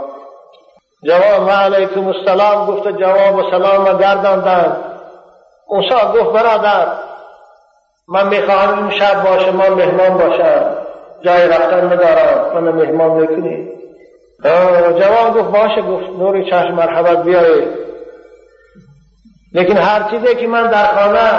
جواب 1.04 1.46
و 1.46 1.50
علیکم 1.50 2.06
السلام. 2.06 2.66
گفت 2.66 2.88
جواب 2.88 3.34
و 3.34 3.50
سلام 3.50 3.98
گرداندن 3.98 4.91
موسی 5.70 5.94
گفت 6.14 6.32
برادر 6.32 6.86
من 8.08 8.28
می‌خواهم 8.28 8.78
این 8.78 8.98
شب 8.98 9.22
با 9.22 9.38
شما 9.38 9.68
مهمان 9.68 10.18
باشم. 10.18 10.76
جای 11.24 11.48
رفتن 11.48 11.92
ندارم 11.92 12.64
من 12.64 12.72
مهمان 12.72 13.10
می‌کنی. 13.10 13.68
جوان 14.98 15.32
گفت 15.32 15.50
باشه. 15.50 15.82
گفت 15.82 16.08
نوری 16.18 16.50
چشم 16.50 16.72
مرحبت 16.72 17.22
بیایی. 17.22 17.66
لیکن 19.52 19.76
هر 19.76 20.10
چیزی 20.10 20.34
که 20.34 20.46
من 20.46 20.66
در 20.66 20.86
خانه 20.86 21.30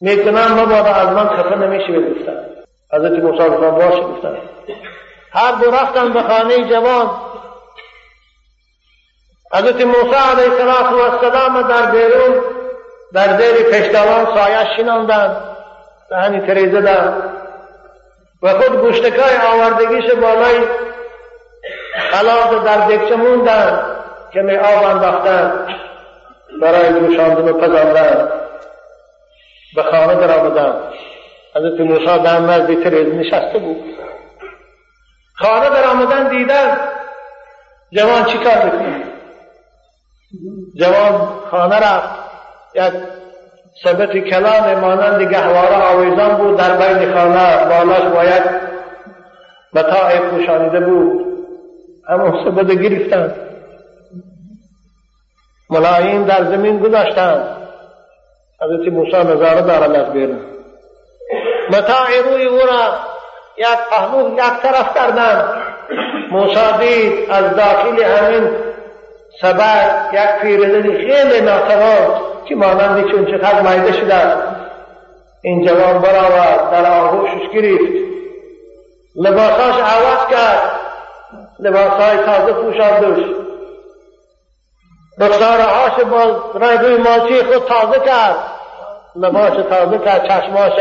می‌کنم 0.00 0.60
مبادا 0.60 0.94
از 0.94 1.08
من 1.08 1.28
خفه 1.28 1.56
نمیشه 1.56 1.92
بگفتن 1.92 2.46
حضرت 2.92 3.12
موسی 3.22 3.48
گفتن 3.48 3.70
باشه. 3.70 4.00
گفتن 4.00 4.36
هر 5.32 5.52
دو 5.52 5.70
رفتن 5.70 6.12
به 6.12 6.22
خانه 6.22 6.64
جوان 6.70 7.10
حضرت 9.52 9.80
موسی 9.80 10.14
علیه 10.14 10.52
السلام 11.12 11.62
در 11.62 11.90
بیرون 11.90 12.44
در 13.12 13.36
زیر 13.36 13.62
پشتوان 13.62 14.24
سایه 14.34 14.76
شیناندن 14.76 15.36
به 16.10 16.16
همین 16.16 16.46
تریزه 16.46 16.80
در 16.80 17.12
و 18.42 18.48
خود 18.52 18.80
گوشتکای 18.80 19.36
آوردگیش 19.52 20.12
بالای 20.12 20.60
خلاص 22.10 22.64
در 22.64 22.86
دکچه 22.86 23.16
موندن 23.16 23.96
که 24.32 24.40
می 24.40 24.56
آب 24.56 24.84
انداختن 24.84 25.66
برای 26.62 27.00
جوشاندن 27.00 27.48
و 27.48 27.52
پزاندن 27.52 28.28
به 29.76 29.82
خانه 29.82 30.14
در 30.14 30.38
آمدن 30.38 30.74
حضرت 31.56 31.80
موسی 31.80 32.04
در 32.04 32.38
نزد 32.40 32.82
تریز 32.82 33.14
نشسته 33.14 33.58
بود. 33.58 33.84
خانه 35.34 35.70
در 35.70 35.84
آمدن 35.84 36.28
دیدن 36.28 36.76
جوان 37.92 38.24
چی 38.24 38.38
کار 38.38 38.64
می‌کنه؟ 38.64 39.07
جوان 40.76 41.28
خانه 41.50 41.76
رفت. 41.76 42.08
یک 42.74 42.92
سبت 43.84 44.12
کلان 44.12 44.80
مانند 44.80 45.22
گهواره 45.22 45.76
آویزان 45.76 46.36
بود 46.36 46.56
در 46.56 46.76
بین 46.76 47.14
خانه. 47.14 47.64
بالاش 47.64 48.02
باید 48.02 48.42
متاع 49.74 50.18
پوشانیده 50.18 50.80
بود. 50.80 51.26
همون 52.08 52.44
سبت 52.44 52.66
گرفتند. 52.66 53.34
ملایم 55.70 56.24
در 56.24 56.44
زمین 56.44 56.78
گذاشتند. 56.78 57.58
حضرت 58.60 58.92
موسی 58.92 59.16
نظاره 59.16 59.62
دارند 59.62 59.96
از 59.96 60.12
بیرون 60.12 60.40
متاع 61.68 62.06
روی 62.24 62.44
او 62.44 62.56
را 62.58 62.98
یک 63.56 63.78
پهلو 63.90 64.34
یک 64.34 64.62
طرف 64.62 64.94
کردند. 64.94 65.44
موسی 66.30 66.78
دید 66.78 67.30
از 67.30 67.56
داخل 67.56 68.02
همین 68.02 68.67
سبد 69.40 70.10
یک 70.12 70.42
پیرزنی 70.42 70.92
خیلی 70.92 71.40
ناتوان 71.40 72.20
که 72.44 72.56
مانند 72.56 73.10
چون 73.10 73.24
چقدر 73.24 73.62
مایده 73.62 73.92
شده 73.92 74.14
است. 74.14 74.56
این 75.42 75.66
جوان 75.66 75.98
برآورد 75.98 76.70
در 76.70 77.00
آغوشش 77.00 77.48
گرفت 77.54 77.92
لباساش 79.16 79.76
عوض 79.76 80.26
کرد. 80.30 80.70
لباسهای 81.58 82.16
تازه 82.18 82.52
پوشاندش. 82.52 83.24
دخترهاش 85.20 85.92
با 85.92 86.52
روی 86.54 86.96
مالچی 86.96 87.42
خود 87.42 87.64
تازه 87.68 88.00
کرد. 88.00 88.36
لباس 89.16 89.66
تازه 89.70 89.98
کرد 89.98 90.28
چشماش 90.28 90.72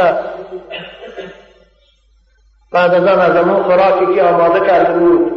بعد 2.72 2.94
از 2.94 3.08
آن 3.08 3.20
از 3.20 3.64
خوراکی 3.64 4.16
که 4.16 4.24
آماده 4.24 4.60
کرده 4.60 4.94
بود. 4.94 5.37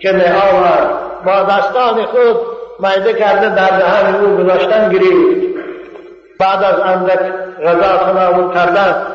که 0.00 0.34
آورد 0.52 1.24
با 1.24 1.42
دستان 1.42 2.06
خود 2.06 2.36
مایده 2.80 3.12
کرده 3.12 3.48
در 3.48 3.78
دهن 3.78 4.14
او 4.14 4.36
گذاشتن 4.36 4.88
گرفت 4.88 5.54
بعد 6.40 6.64
از 6.64 6.80
اندک 6.80 7.20
غذا 7.64 7.96
تناول 7.96 8.54
کردن 8.54 9.06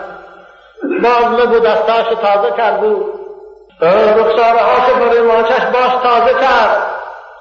باز 1.04 1.40
لب 1.40 1.52
و 1.52 1.60
دستاش 1.60 2.06
تازه 2.22 2.52
کرد 2.58 2.84
و 2.84 3.20
رخساره 3.82 4.60
هاش 4.60 4.94
برای 4.94 5.22
ماچش 5.22 5.66
باز 5.66 6.02
تازه 6.04 6.34
کرد. 6.34 6.78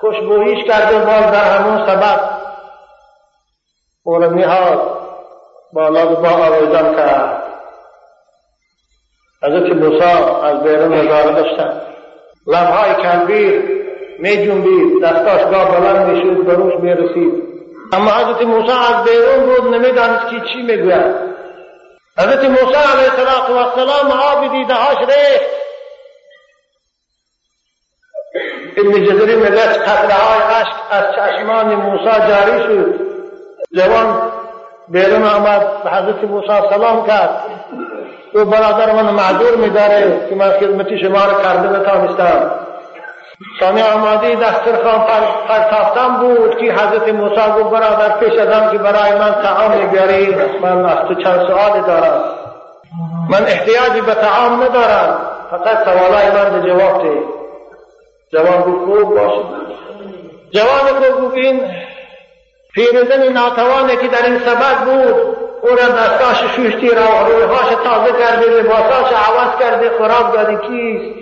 خوشبویش 0.00 0.64
کرد 0.64 0.94
و 0.94 0.98
باز 0.98 1.32
در 1.32 1.58
همون 1.58 1.86
سبب 1.86 2.20
او 4.02 4.18
را 4.18 4.28
میهاد 4.28 4.98
بالا 5.72 6.06
با 6.06 6.28
آویزان 6.28 6.96
کرد. 6.96 7.42
حضرت 9.42 9.72
موسی 9.72 10.04
از 10.42 10.62
بیرون 10.62 10.94
نظاره 10.94 11.32
داشتن. 11.32 11.87
لبهای 12.48 12.94
کلبیر 12.94 13.62
می 14.18 14.46
جنبید 14.46 15.02
دستاش 15.02 15.42
گاه 15.42 15.80
بلند 15.80 16.06
می 16.06 16.54
روش 16.54 16.74
می 16.80 16.90
رسید 16.90 17.48
اما 17.92 18.10
حضرت 18.10 18.42
موسی 18.42 18.72
از 18.72 19.04
بیرون 19.04 19.46
بود 19.46 19.74
نمی‌دانست 19.74 20.30
که 20.30 20.40
چی 20.40 20.62
می‌گوید. 20.62 21.14
حضرت 22.18 22.44
موسی 22.44 22.74
علیه 22.74 23.12
السلام 23.56 24.10
آب 24.10 24.52
دیده 24.52 24.74
هاش 24.74 24.98
ریخت. 24.98 25.50
ابن 28.76 29.04
جزری 29.04 29.36
میگه 29.36 29.50
قطره 29.50 30.14
های 30.14 30.60
عشق 30.60 30.76
از 30.90 31.04
چشمان 31.16 31.74
موسی 31.74 32.18
جاری 32.28 32.62
شد. 32.62 33.00
جوان 33.74 34.32
بیرون 34.88 35.22
آمد 35.22 35.82
به 35.82 35.90
حضرت 35.90 36.24
موسی 36.24 36.68
سلام 36.70 37.06
کرد. 37.06 37.57
تو 38.32 38.44
برادر 38.44 38.92
من 38.92 39.10
معذور 39.10 39.56
میداره 39.56 40.26
که 40.28 40.34
من 40.34 40.50
خدمتی 40.50 40.98
شما 40.98 41.24
را 41.24 41.42
کرده 41.42 41.78
نتانستم 41.78 42.50
ثانی 43.60 43.82
آماده 43.82 44.34
دسترخوان 44.34 45.06
پرتافتن 45.48 46.16
بود 46.16 46.58
که 46.58 46.72
حضرت 46.72 47.08
موسی 47.08 47.50
گفت 47.58 47.70
برادر 47.70 48.18
پیش 48.18 48.38
از 48.38 48.70
که 48.72 48.78
برای 48.78 49.12
من 49.18 49.32
تعام 49.42 49.86
بیاری 49.86 50.34
من 50.62 50.86
از 50.86 51.08
تو 51.08 51.14
چند 51.14 51.46
سوال 51.46 51.80
دارم. 51.86 52.24
من 53.30 53.42
احتیاجی 53.42 54.00
به 54.00 54.14
تعام 54.14 54.62
ندارم. 54.62 55.20
فقط 55.50 55.84
سوالای 55.84 56.30
من 56.30 56.60
به 56.60 56.68
جواب 56.68 57.02
ده 58.32 58.42
گفت 58.42 58.62
خوب 58.62 59.14
باشه. 59.14 59.44
جوان 60.50 61.12
خوب 61.20 61.32
این 61.32 61.60
پیرزن 62.74 63.32
ناتوانه 63.32 63.96
که 63.96 64.08
در 64.08 64.24
این 64.24 64.38
سبب 64.38 64.84
بود 64.84 65.37
او 65.68 65.76
را 65.76 65.88
دستاش 65.88 66.56
شوشتی 66.56 66.88
را 66.88 67.26
رویهاش 67.26 67.74
تازه 67.84 68.12
کرده 68.18 68.46
لباساش 68.46 69.12
عوض 69.12 69.58
کرده 69.60 69.90
خراب 69.98 70.32
دادی. 70.32 70.56
کیست؟ 70.68 71.14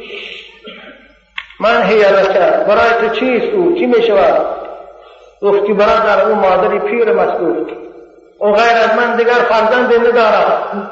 من 1.60 1.82
هیالت 1.82 2.34
کرد 2.34 2.66
برای 2.66 3.08
تو 3.08 3.14
چیست 3.14 3.54
او؟ 3.54 3.74
چی 3.78 3.86
می 3.86 4.02
شود 4.02 4.46
گفت 5.42 5.66
که 5.66 5.74
برادر 5.74 6.28
او 6.28 6.34
مادری 6.34 6.78
پیر 6.78 7.12
مسئول 7.12 7.74
او 8.38 8.52
غیر 8.52 8.76
از 8.76 8.94
من 8.96 9.16
دیگر 9.16 9.32
فرزندی 9.32 9.98
ندارد. 9.98 10.90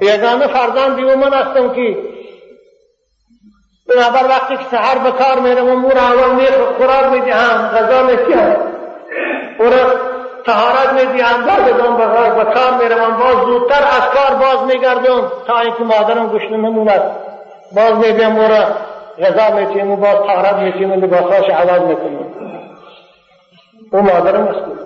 یگانه 0.00 0.46
فرزندی 0.46 1.02
او 1.02 1.18
من 1.18 1.34
هستم 1.34 1.74
که 1.74 1.96
بنابر 3.88 4.28
وقتی 4.28 4.56
که 4.56 4.64
سهر 4.70 4.98
به 4.98 5.10
کار 5.10 5.40
میرم 5.40 5.68
امور 5.68 5.98
اول 5.98 6.30
میخ 6.34 6.54
خوراک 6.76 7.06
می‌دهم 7.06 7.68
غذا 7.68 8.02
میتیم 8.02 8.56
او 9.58 9.64
را 9.64 10.17
تهارت 10.48 10.92
میدیم 10.92 11.46
بردم 11.46 11.96
به 11.96 12.44
کار 12.44 12.72
می‌روم 12.82 13.16
باز 13.16 13.46
زودتر 13.46 13.82
از 13.82 14.02
کار 14.02 14.36
باز 14.36 14.66
میگردم 14.66 15.32
تا 15.46 15.58
اینکه 15.58 15.82
مادرم 15.82 16.28
گشنه 16.28 16.56
نموند 16.56 17.02
باز 17.76 17.92
میدیم 17.92 18.36
او 18.36 18.48
را 18.48 18.64
غذا 19.18 19.54
میتیم 19.54 19.90
و 19.90 19.96
باز 19.96 20.14
تهارت 20.14 20.54
میتیم 20.54 20.92
و 20.92 20.94
لباساش 20.94 21.50
عوض 21.50 21.80
می‌کنیم 21.80 22.34
او 23.92 24.02
مادرم 24.02 24.42
مسئول 24.42 24.78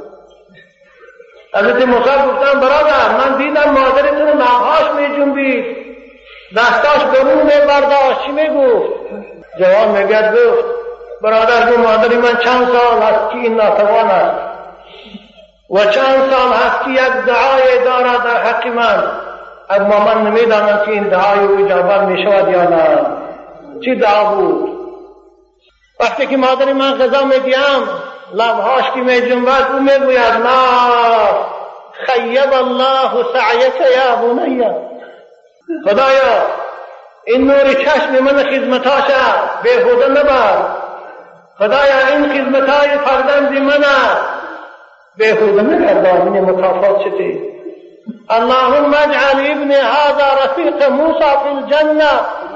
حضرت 1.54 1.86
موسی 1.88 2.10
گفتن 2.10 2.60
برادر 2.60 3.08
من 3.18 3.38
دیدم 3.38 3.70
مادرتون 3.70 4.28
نقهاش 4.28 4.90
می 4.96 5.16
جنبید 5.16 5.76
دستاش 6.56 7.04
برون 7.04 7.42
می 7.42 7.66
برداشت 7.68 8.24
چی 8.26 8.32
می 8.32 8.48
گفت 8.48 8.88
جوان 9.58 9.88
میگد 9.88 10.32
گفت 10.32 10.64
برادر 11.22 11.70
گفت 11.70 11.78
مادری 11.78 12.16
من 12.16 12.36
چند 12.36 12.66
سال 12.66 13.02
هست 13.02 13.30
که 13.30 13.36
این 13.36 13.54
ناتوان 13.54 14.10
است. 14.10 14.51
و 15.72 15.84
چند 15.84 16.30
سال 16.30 16.52
هست 16.52 16.84
که 16.84 16.90
یک 16.90 17.12
دعای 17.26 17.84
دارد 17.84 18.24
در 18.24 18.36
حق 18.36 18.66
من. 18.66 19.02
اما 19.70 20.04
من 20.04 20.22
نمی‌دانم 20.22 20.82
که 20.84 20.90
این 20.90 21.08
دعای 21.08 21.38
او 21.38 21.64
اجابت 21.64 22.18
یا 22.48 22.62
نه. 22.62 22.98
چی 23.84 23.94
دعا 23.94 24.24
بود؟ 24.24 24.82
وقتی 26.00 26.26
که 26.26 26.36
مادر 26.36 26.72
من 26.72 26.98
غذا 26.98 27.24
می 27.24 27.38
دیم 27.38 27.88
لبهاش 28.34 28.90
که 28.94 29.00
می 29.00 29.20
جنبد 29.20 29.66
او 29.72 29.80
می 29.80 29.98
گوید 29.98 30.34
لا 30.44 31.52
خیب 32.06 32.52
الله 32.52 33.10
سعیک 33.32 33.74
یا 33.96 34.16
بنیه 34.16 34.76
خدایا 35.84 36.42
این 37.26 37.46
نور 37.46 37.72
چشم 37.72 38.24
من 38.24 38.42
خدمتاش 38.42 39.04
بیهوده 39.62 40.08
نبر 40.08 40.56
خدایا 41.58 42.06
این 42.08 42.28
خدمتای 42.28 42.98
فرزند 42.98 43.52
من 43.52 43.84
بیهوده 45.16 45.62
نگردان 45.62 46.34
این 46.34 46.44
مکافات 46.44 47.04
چطی 47.04 47.52
اللهم 48.28 48.94
اجعل 48.94 49.50
ابن 49.50 49.70
هذا 49.70 50.26
رفیق 50.44 50.82
موسی 50.90 51.18
فی 51.42 51.48
الجنه 51.48 52.10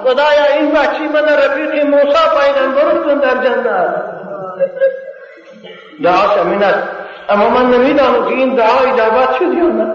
خدایا 0.04 0.44
این 0.54 0.70
بچی 0.70 1.08
من 1.08 1.28
رفیق 1.28 1.84
موسی 1.84 2.18
پیغمبرتون 2.40 3.18
در 3.18 3.34
جنت. 3.34 4.16
دعاش 6.02 6.38
امین 6.38 6.62
است. 6.62 6.88
اما 7.28 7.48
من 7.48 7.70
نمی‌دانم 7.70 8.28
که 8.28 8.34
این 8.34 8.54
دعا 8.54 8.78
اجابت 8.78 9.36
شد 9.38 9.42
یا 9.42 9.68
نه. 9.68 9.94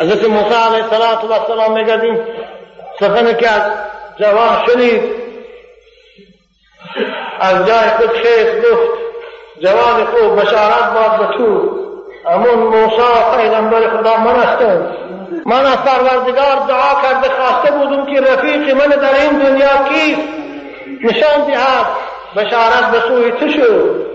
حضرت 0.00 0.24
موسی 0.24 0.54
علیه 0.54 0.84
السلام 0.84 1.72
میگه 1.72 2.26
سخن 3.00 3.36
که 3.36 3.48
از 3.48 3.62
جوان 4.20 4.66
شنید. 4.66 5.02
از 7.40 7.66
جای 7.66 7.88
خود 7.88 8.10
خیز 8.10 8.64
گفت 8.64 9.01
جوان 9.62 10.04
خوب 10.04 10.40
بشارت 10.40 10.92
باد 10.94 11.18
به 11.18 11.36
تو. 11.36 11.82
امون 12.26 12.58
موسی 12.58 13.02
پیغمبر 13.36 13.88
خدا 13.88 14.16
من 14.16 14.36
هستم. 14.36 14.86
من 15.46 15.66
از 15.66 15.76
پروردگار 15.76 16.66
دعا 16.68 17.02
کرده 17.02 17.28
خواسته 17.28 17.70
بودم 17.72 18.06
که 18.06 18.20
رفیق 18.20 18.76
من 18.76 18.86
در 18.86 19.14
این 19.20 19.38
دنیا 19.38 19.88
کیست؟ 19.88 20.28
نشان 21.04 21.46
دهد 21.46 21.86
بشارت 22.36 22.90
به 22.90 23.00
سوی 23.00 23.30
تو 23.30 23.48
شد. 23.48 24.06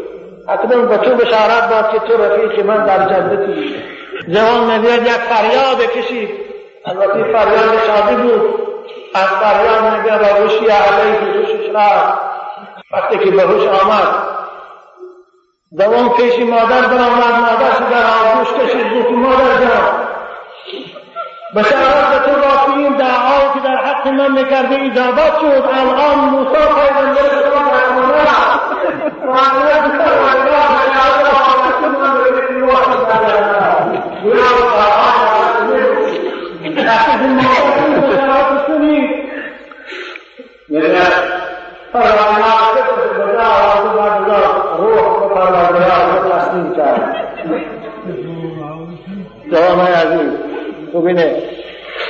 اکنون 0.48 0.88
به 0.88 0.98
تو 0.98 1.16
بشارت 1.16 1.70
باد 1.70 1.92
که 1.92 2.00
تو 2.00 2.24
رفیق 2.24 2.66
من 2.66 2.86
در 2.86 2.98
جنتی 2.98 3.76
جوان 4.28 4.72
می‌گوید 4.72 5.02
یک 5.02 5.14
فریاد 5.14 5.92
کشید. 5.92 6.30
البته 6.86 7.24
فریاد 7.24 7.78
شادی 7.88 8.16
بود. 8.16 8.42
از 9.14 9.28
فریاد 9.28 9.98
میگه 9.98 10.18
روشی 10.18 10.68
علیه 10.68 11.34
روشش 11.34 11.70
را 11.74 12.14
وقتی 12.92 13.18
که 13.18 13.32
به 13.32 13.44
آمد 13.44 14.37
دوام 15.76 16.10
پیش 16.10 16.40
مادر 16.40 16.82
برآمد 16.82 17.40
مادرش 17.40 17.78
در 17.92 18.06
آغوش 18.06 18.48
کشید 18.54 18.94
گفت 18.94 19.12
مادر 19.12 19.58
جان 19.60 20.08
بشارت 21.56 22.10
به 22.12 22.20
تو 22.26 22.36
را 22.42 22.66
که 22.66 22.78
این 22.78 22.98
دعا 22.98 23.54
که 23.54 23.60
در 23.60 23.76
حق 23.76 24.08
من 24.08 24.32
میکرده 24.32 24.76
اجابت 24.82 25.40
شد. 25.40 25.64
الان 25.74 26.20
موسی 26.20 26.56
پیغمبر 26.56 27.30
شما 27.44 27.68
جوان 42.02 42.44
ببینه. 51.02 51.44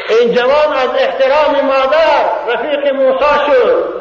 این 0.10 0.34
جوان 0.34 0.74
از 0.74 0.90
احترام 1.00 1.66
مادر 1.66 2.54
رفیق 2.54 2.94
موسی 2.94 3.26
شد. 3.48 3.98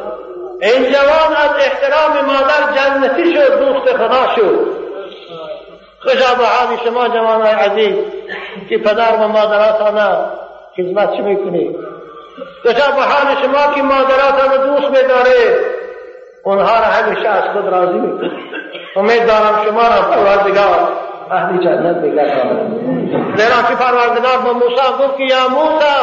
این 0.62 0.92
جوان 0.92 1.36
از 1.36 1.50
احترام 1.58 2.24
مادر 2.26 2.72
جنتی 2.76 3.34
شد 3.34 3.58
دوست 3.58 3.96
خدا 3.96 4.34
شد. 4.36 4.86
خوشا 6.00 6.34
به 6.34 6.44
حال 6.46 6.76
شما 6.84 7.08
جوان 7.08 7.42
عزیز 7.42 7.96
که 8.68 8.78
پدر 8.78 9.16
و 9.16 9.28
مادراتان 9.28 10.26
خدمت 10.76 11.16
چه 11.16 11.22
می‌کنید 11.22 11.76
خوشا 12.62 12.90
به 12.90 13.02
حال 13.02 13.36
شما 13.42 13.74
که 13.74 13.82
مادراتان 13.82 14.66
دوست 14.66 15.02
میداره 15.02 15.60
اونها 16.44 16.74
را 16.74 16.84
همیشه 16.84 17.28
از 17.28 17.44
خود 17.52 17.66
راضی 17.66 17.98
می‌کنید 17.98 18.32
امید 18.96 19.26
دارم 19.26 19.64
شما 19.64 19.82
را 19.82 20.02
پروردگار 20.10 20.92
أهل 21.32 21.64
جنت 21.64 21.96
بگرداند 21.96 23.36
زیرا 23.36 23.62
که 23.68 23.74
پروردگار 23.74 24.38
با 24.38 24.52
موسی 24.52 24.92
گفت 25.00 25.16
که 25.16 25.24
یا 25.24 25.48
موسی 25.48 25.96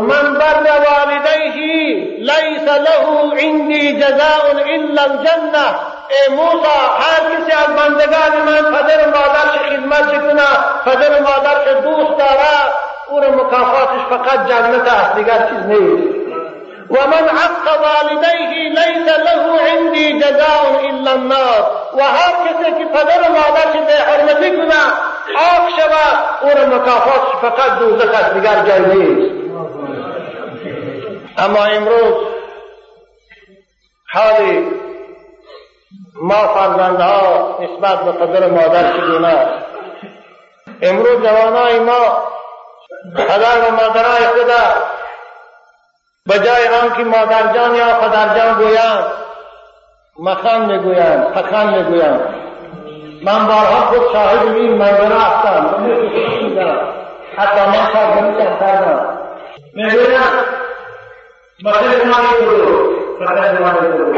من 0.00 0.34
بر 0.38 0.66
والديه 0.86 1.58
ليس 2.18 2.68
له 2.68 3.34
عندي 3.36 4.00
جزاء 4.00 4.52
إلا 4.52 5.02
الجنة. 5.02 5.66
ای 6.10 6.34
موسی 6.34 6.68
هر 6.98 7.20
کسی 7.30 7.52
از 7.52 7.76
بندگان 7.76 8.42
من 8.46 8.78
پدر 8.78 9.08
و 9.08 9.10
مادرش 9.10 9.58
خدمت 9.70 10.20
کنه 10.20 10.42
پدر 10.84 11.20
و 11.20 11.22
مادرش 11.22 11.82
دوست 11.82 12.18
داره 12.18 12.72
أو 13.08 13.20
را 13.20 13.30
مکافاتش 13.30 14.02
فقط 14.10 14.48
جنت 14.48 14.92
است 14.92 15.14
دیگر 15.14 15.48
چیز 15.48 15.66
نیست. 15.66 16.21
ومن 16.92 17.28
عق 17.28 17.66
والديه 17.82 18.68
ليس 18.68 19.08
له 19.18 19.60
عندي 19.68 20.18
جزاء 20.18 20.90
الا 20.90 21.12
النار 21.12 21.62
و 21.94 22.02
هر 22.02 22.32
کسی 22.44 22.72
که 22.78 22.84
پدر 22.84 23.20
و 23.28 23.32
مادرش 23.32 23.86
به 23.86 23.92
حرمتی 23.92 24.56
کنه 24.56 24.82
آب 25.36 25.68
شود 25.76 26.18
او 26.42 26.48
را 26.48 26.76
مکافات 26.76 27.22
فقط 27.42 27.78
دوزخ 27.78 28.14
است 28.14 28.34
دیگر 28.34 28.62
جای 28.66 28.80
نیست. 28.80 29.42
اما 31.38 31.64
امروز 31.64 32.14
حالی 34.12 34.66
ما 36.22 36.34
فرزندها 36.54 37.58
نسبت 37.60 38.04
به 38.04 38.12
قدر 38.12 38.46
مادر 38.46 38.92
چگونه 38.92 39.28
است 39.28 39.64
امروز 40.82 41.22
جوانای 41.22 41.78
ما 41.78 42.22
پدر 43.16 43.68
و 43.68 43.70
مادرای 43.70 44.26
خدا 44.26 44.74
به 46.26 46.38
جای 46.38 46.68
آنکه 46.82 47.04
مادرجان 47.04 47.74
یا 47.74 47.94
پدرجان 47.94 48.54
گویند 48.54 49.04
مخن 50.18 50.64
می‌گویند 50.66 51.32
پخن 51.32 51.74
می‌گویند 51.74 52.20
من 53.22 53.46
بارها 53.46 53.86
خود 53.86 54.12
شاهد 54.12 54.46
این 54.46 54.74
منظره 54.74 55.18
هستم 55.18 55.84
حتی 57.36 57.60
من 57.60 57.86
سرگمی 57.92 58.38
کردم 58.38 59.18
می‌گویند 59.74 60.32
مخن 61.64 62.08
مانی 62.08 62.46
برو 62.46 62.92
پخن 63.20 63.58
مانی 63.62 63.88
برو 63.88 64.12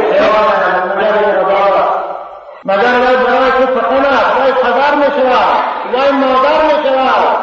مگر 2.65 2.81
وای 2.81 3.17
برای 3.17 3.51
تو 3.51 3.81
است 4.07 4.41
وای 4.41 4.53
پدر 4.53 4.95
می‌شود 4.95 5.65
وای 5.93 6.11
مادر 6.11 6.65
می‌شود 6.67 7.39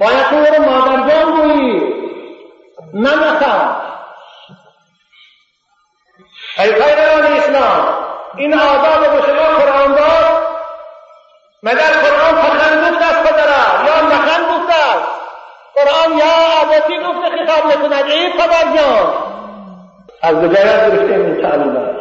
باید 0.00 0.54
تو 0.54 0.62
مادرجان 0.62 1.32
گویی 1.32 2.02
نمکم. 2.94 3.76
ای 6.58 6.72
پیروان 6.72 7.22
اسلام 7.22 7.94
این 8.36 8.54
آداب 8.58 9.00
به 9.00 9.26
شما 9.26 9.58
قرآن 9.58 9.94
داد. 9.94 10.42
مگر 11.62 11.92
قرآن 11.92 12.34
پخن 12.34 12.90
گفت 12.90 13.02
است 13.02 13.22
پدره 13.22 13.86
یا 13.86 14.00
نخن 14.00 14.42
گفت 14.42 14.70
است؟ 14.70 15.08
قرآن 15.74 16.18
یا 16.18 16.60
عباسی 16.62 16.98
گفت 16.98 17.28
خطاب 17.28 17.66
نکند؟ 17.66 18.10
ای 18.10 18.32
پدر 18.32 18.76
جان. 18.76 19.32
از 20.22 20.36
بجایت 20.36 20.90
گرفته 20.90 21.14
این 21.14 21.42
تعلیمات 21.42 21.96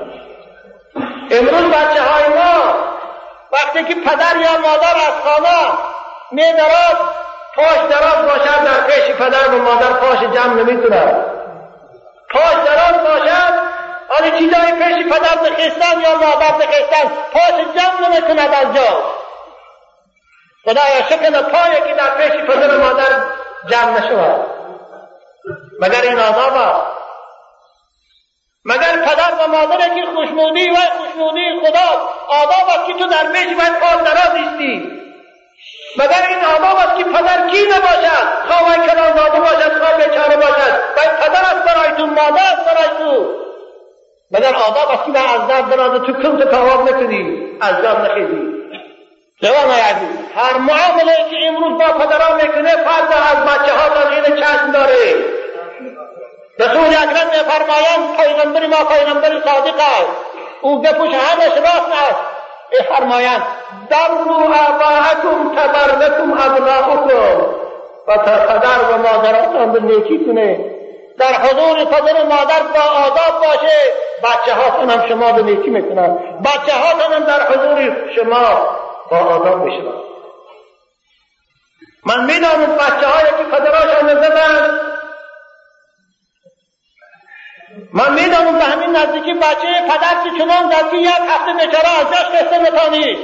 امروز 1.32 1.72
بچه 1.72 2.04
های 2.04 2.28
ما 2.34 2.76
وقتی 3.52 3.84
که 3.84 3.96
پدر 3.96 4.36
یا 4.36 4.58
مادر 4.58 4.96
از 4.96 5.14
خانه 5.24 5.78
می 6.32 6.44
پاش 7.56 7.78
دراز 7.90 8.26
باشد 8.26 8.64
در 8.64 8.82
پیش 8.88 9.16
پدر 9.16 9.50
و 9.50 9.62
مادر 9.62 9.94
پاش 9.94 10.20
جمع 10.20 10.54
نمی‌توند 10.54 11.26
پاش 12.30 12.54
دراز 12.54 13.04
باشد 13.04 13.72
آن 14.20 14.32
چیزای 14.38 14.72
پیش 14.72 15.06
پدر 15.06 15.42
نخستن 15.50 16.02
یا 16.02 16.16
مادر 16.16 16.56
نخستن 16.56 17.12
پاش 17.34 17.66
جمع 17.76 18.10
نمی‌کند 18.10 18.54
از 18.54 18.76
جا. 18.76 19.04
خدایا 20.66 21.02
شکن 21.10 21.42
پایی 21.42 21.82
که 21.88 21.94
در 21.94 22.10
پیش 22.10 22.42
پدر 22.42 22.76
و 22.76 22.80
مادر 22.80 23.24
جمع 23.70 24.00
نشود. 24.00 24.46
مگر 25.80 26.02
این 26.02 26.20
آداب 26.20 26.86
مگر 28.66 29.06
پدر 29.06 29.46
و 29.46 29.48
مادر 29.48 29.78
که 29.78 30.06
خوشنودی 30.16 30.70
و 30.70 30.76
خوشنودی 30.76 31.60
خدا 31.62 32.12
آداب 32.28 32.70
است 32.70 32.86
که 32.88 32.94
تو 32.94 33.08
در 33.08 33.32
پیش 33.32 33.56
باید 33.58 33.80
پاس 33.80 33.98
دراز 33.98 34.36
ایستی 34.36 35.01
مگر 35.98 36.28
این 36.30 36.46
آداب 36.46 36.78
است 36.78 36.98
که 36.98 37.04
پدر 37.04 37.48
کی 37.50 37.66
نباشد؟ 37.66 38.28
خواه 38.48 38.88
کلان 38.88 39.12
داده 39.16 39.40
باشد 39.40 39.78
خواه 39.80 39.98
بیچاره 39.98 40.36
باشد. 40.36 40.74
و 40.98 41.00
پدر 41.22 41.42
است 41.42 41.64
برای 41.66 41.92
تو 41.98 42.04
است 42.36 42.66
برای 42.66 42.98
تو. 42.98 43.42
مگر 44.32 44.56
آداب 44.56 44.92
است 44.92 45.06
که 45.06 45.34
از 45.36 45.48
دست 45.48 45.76
دراز 45.76 46.02
تو 46.02 46.14
کم 46.14 46.40
تو 46.40 46.84
نکنی؟ 46.84 47.58
از 47.62 47.82
جان 47.84 48.06
نخیزی. 48.06 48.62
جوان 49.42 49.72
عزیز 49.72 50.18
هر 50.36 50.58
معامله 50.58 51.16
که 51.30 51.48
امروز 51.48 51.82
با 51.82 51.86
پدران 51.86 52.42
می‌کنه 52.42 52.70
فرد 52.70 53.14
از 53.14 53.46
بچه 53.46 53.74
ها 53.74 54.10
این 54.10 54.36
چشم 54.36 54.72
داره. 54.72 55.16
رسول 56.60 56.88
اکرم 56.88 57.28
میفرمایند 57.30 58.18
پیغمبر 58.18 58.68
ما 58.68 58.84
پیغمبر 58.86 59.30
صادق 59.30 59.76
است. 59.76 60.12
او 60.62 60.82
گپوش 60.82 61.10
همش 61.14 61.58
راست 61.58 61.92
است. 62.10 62.31
فرمایند 62.90 63.44
رو 64.26 64.34
آباءکم 64.34 65.56
تبرلکم 65.56 66.34
ابناؤکم. 66.34 67.62
و 68.08 68.18
پدر 68.18 68.92
و 68.92 68.98
مادراتان 68.98 69.72
به 69.72 69.80
نیکی 69.80 70.26
کنه 70.26 70.66
در 71.18 71.34
حضور 71.34 71.86
پدر 71.86 72.24
و 72.24 72.26
مادر 72.26 72.64
با 72.74 72.82
آداب 72.82 73.40
باشه 73.40 73.78
بچه 74.24 74.54
هاتون 74.54 74.90
هم 74.90 75.08
شما 75.10 75.32
به 75.32 75.42
نیکی 75.42 75.70
می‌کنن 75.70 76.18
بچه 76.46 76.74
هاتون 76.74 77.14
هم 77.14 77.24
در 77.24 77.48
حضور 77.48 77.96
شما 78.16 78.78
با 79.12 79.18
آداب 79.18 79.64
میشن 79.66 79.84
من 82.06 82.26
می‌دانم 82.26 82.76
بچه 82.76 83.08
هایی 83.08 83.28
که 83.38 83.44
پدراشان 83.52 84.10
نزدن 84.10 84.91
من 87.94 88.14
می‌دانم 88.14 88.58
به 88.58 88.64
همین 88.64 88.96
نزدیکی 88.96 89.34
بچه 89.34 89.82
پدر 89.88 90.16
که 90.24 90.38
چنان 90.38 90.70
در 90.70 90.94
یک 90.94 91.08
هفته 91.08 91.54
بیچاره 91.54 91.90
از 92.00 92.06
جاش 92.12 92.26
قصه 92.26 92.60
نتانی 92.60 93.18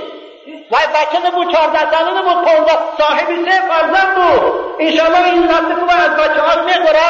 و 0.72 0.76
بچه 0.76 1.28
نبود 1.28 1.54
چهارده 1.54 1.92
ساله 1.92 2.20
نبود 2.20 2.46
پانزده 2.46 2.78
صاحبی 2.98 3.46
سه 3.46 3.62
فرزند 3.70 4.16
بود. 4.16 4.54
انشاءالله 4.80 5.24
این 5.24 5.44
هفته 5.44 5.76
که 5.76 6.02
از 6.04 6.10
بچه 6.10 6.42
ها 6.42 6.64
می‌خوره. 6.64 7.10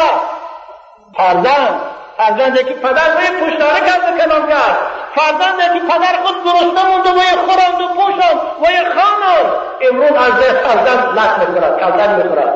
فرزند. 1.17 1.81
فرزندی 2.17 2.63
که 2.63 2.73
پدر 2.73 3.13
روی 3.13 3.27
پشتاره 3.27 3.79
کرد 3.79 4.17
کنان 4.19 4.47
کرد. 4.47 4.77
فرزندی 5.15 5.79
که 5.79 5.85
پدر 5.85 6.17
خود 6.23 6.43
گرسنه 6.43 6.89
موند 6.89 7.07
و 7.07 7.19
خوراند 7.19 7.81
و 7.81 7.87
پوشاند 7.87 8.41
و 8.61 8.65
خواند 8.65 9.51
امروز 9.81 10.11
از 10.11 10.39
ده 10.39 10.53
فرزند 10.53 11.19
لک 11.19 11.49
می‌خورد 11.49 11.79
کلدن 11.79 12.15
می‌خورد. 12.15 12.53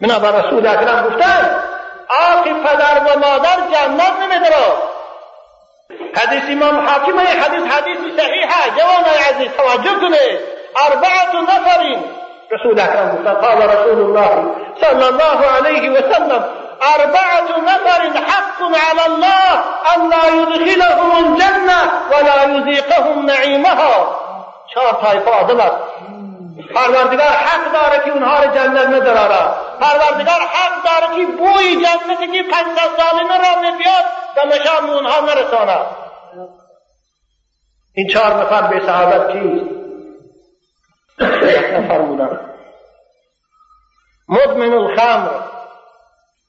به 0.00 0.38
رسول 0.38 0.66
اکرم 0.66 1.06
گفتن 1.06 1.67
آقی 2.08 2.54
پدر 2.54 2.98
و 2.98 3.18
مادر 3.18 3.56
جنت 3.72 4.12
نمیدرد 4.22 4.82
حدیث 6.16 6.42
امام 6.48 6.88
حاکم 6.88 7.18
حدیث 7.18 7.72
حدیث 7.72 7.98
صحیحه. 8.16 8.70
جوان 8.78 9.04
عزیز 9.30 9.48
توجه 9.56 10.00
کنه 10.00 10.40
اربعت 10.86 11.34
نفر. 11.34 11.96
رسول 12.52 12.80
اکرم 12.80 13.28
رسول 13.70 14.00
الله 14.00 14.56
صلی 14.80 15.04
الله 15.04 15.46
علیه 15.56 15.90
و 15.90 15.96
سلم. 16.12 16.44
أربعة 16.96 17.58
نفر. 17.60 18.18
حق 18.28 18.62
على 18.62 19.06
الله 19.06 19.52
أن 19.94 20.10
لا 20.10 20.28
يدخلهم 20.28 21.10
الجنة 21.24 21.80
ولا 22.12 22.42
يذيقهم 22.42 23.26
نعيمها 23.26 24.18
چهار 24.74 24.92
طایفه 24.92 25.36
است 25.36 25.74
پروردگار 26.74 27.28
حق 27.28 27.72
داره 27.72 28.04
که 28.04 28.10
اونها 28.10 28.42
رو 28.42 28.54
جنت 28.54 28.86
نداره 28.86 29.38
پروردگار 29.80 30.40
حق 30.40 30.84
داره 30.84 31.16
که 31.16 31.32
بوی 31.32 31.76
جنتی 31.76 32.26
که 32.32 32.42
پنجاه 32.42 32.96
سالینه 32.96 33.38
را 33.38 33.60
میبیاد 33.60 34.04
و 34.36 34.46
مشام 34.46 34.90
اونها 34.90 35.20
نرساند. 35.20 35.86
این 37.94 38.08
چهار 38.08 38.34
نفر 38.34 38.62
به 38.62 38.86
سعادت 38.86 39.32
کیست 39.32 39.78
نفر 41.72 41.98
بودن. 41.98 42.40
مدمن 44.28 44.72
الخمر. 44.72 45.28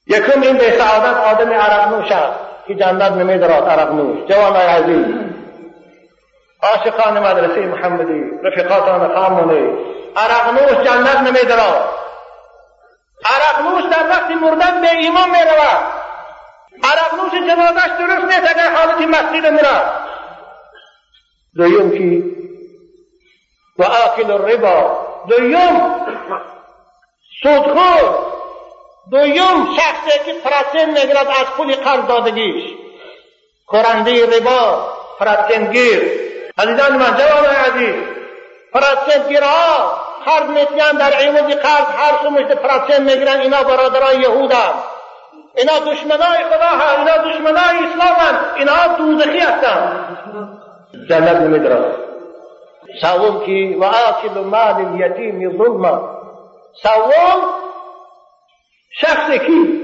یکم 0.07 0.41
این 0.41 0.57
به 0.57 0.71
سعادت 0.71 1.17
آدم 1.17 1.53
عرق 1.53 1.93
نوش 1.93 2.11
است 2.11 2.39
که 2.67 2.75
جنت 2.75 3.11
نمیدارد 3.11 3.69
عرق 3.69 3.91
نوش. 3.91 4.29
جوانای 4.29 4.67
عزیز. 4.67 5.05
عاشقان 6.63 7.19
مدرسه 7.19 7.61
محمدی 7.61 8.23
رفیقاتان 8.43 9.15
خامونه 9.15 9.77
عرق 10.15 10.53
نوش 10.53 10.87
جنت 10.87 11.15
نمیدارد 11.15 11.89
عرق 13.25 13.61
نوش 13.61 13.83
در 13.83 14.09
وقت 14.09 14.31
مردن 14.31 14.81
به 14.81 14.91
ایمان 14.91 15.29
می‌رود. 15.29 15.99
عرق 16.83 17.13
نوش 17.13 17.31
جنازش 17.31 17.89
درست 17.99 18.25
نیست 18.25 18.51
اگر 18.55 18.73
حالتی 18.75 19.05
مسجد 19.05 19.45
میرد 19.45 20.07
دویم 21.55 21.91
کی 21.91 22.35
و 23.77 23.83
آکل 23.83 24.31
الربا. 24.31 25.05
دویم 25.27 25.95
سودخور. 27.43 28.15
دویم 29.11 29.75
شخصی 29.75 30.19
که 30.25 30.33
پرسن 30.33 30.89
می‌گیرد 30.89 31.27
از 31.27 31.45
پول 31.57 31.75
قرض 31.75 32.05
دادگیش. 32.05 32.75
خورنده 33.65 34.37
ربا 34.37 34.93
پرسنگیر 35.19 36.11
عزیزان 36.57 36.97
من 36.97 37.17
جوان 37.17 37.45
عزیز 37.45 38.18
پرسنگیرها 38.73 39.99
قرض 40.25 40.49
میتیان 40.49 40.97
در 40.97 41.13
عوض 41.13 41.55
قرض 41.55 41.87
هر 41.97 42.13
سو 42.23 42.55
پرسن 42.55 43.03
می‌گیرن. 43.03 43.39
اینا 43.39 43.63
برادرای 43.63 44.17
یهود 44.19 44.51
هم 44.51 44.73
اینا 45.55 45.79
دشمنای 45.79 46.43
خدا 46.49 46.65
هم 46.65 46.99
اینا 46.99 47.17
دشمنای 47.17 47.77
اسلام 47.77 48.15
هم 48.19 48.35
اینا 48.55 48.87
دوزخی 48.97 49.39
هستن. 49.39 50.05
جنت 51.09 51.35
نمیدرن 51.35 51.91
سوم 53.01 53.45
کی؟ 53.45 53.73
و 53.73 53.83
آکل 53.83 54.39
مال 54.39 54.85
الیتیم 54.85 55.57
ظلما. 55.57 56.19
سوم 56.83 57.41
شخصی 58.91 59.39
کی؟ 59.39 59.81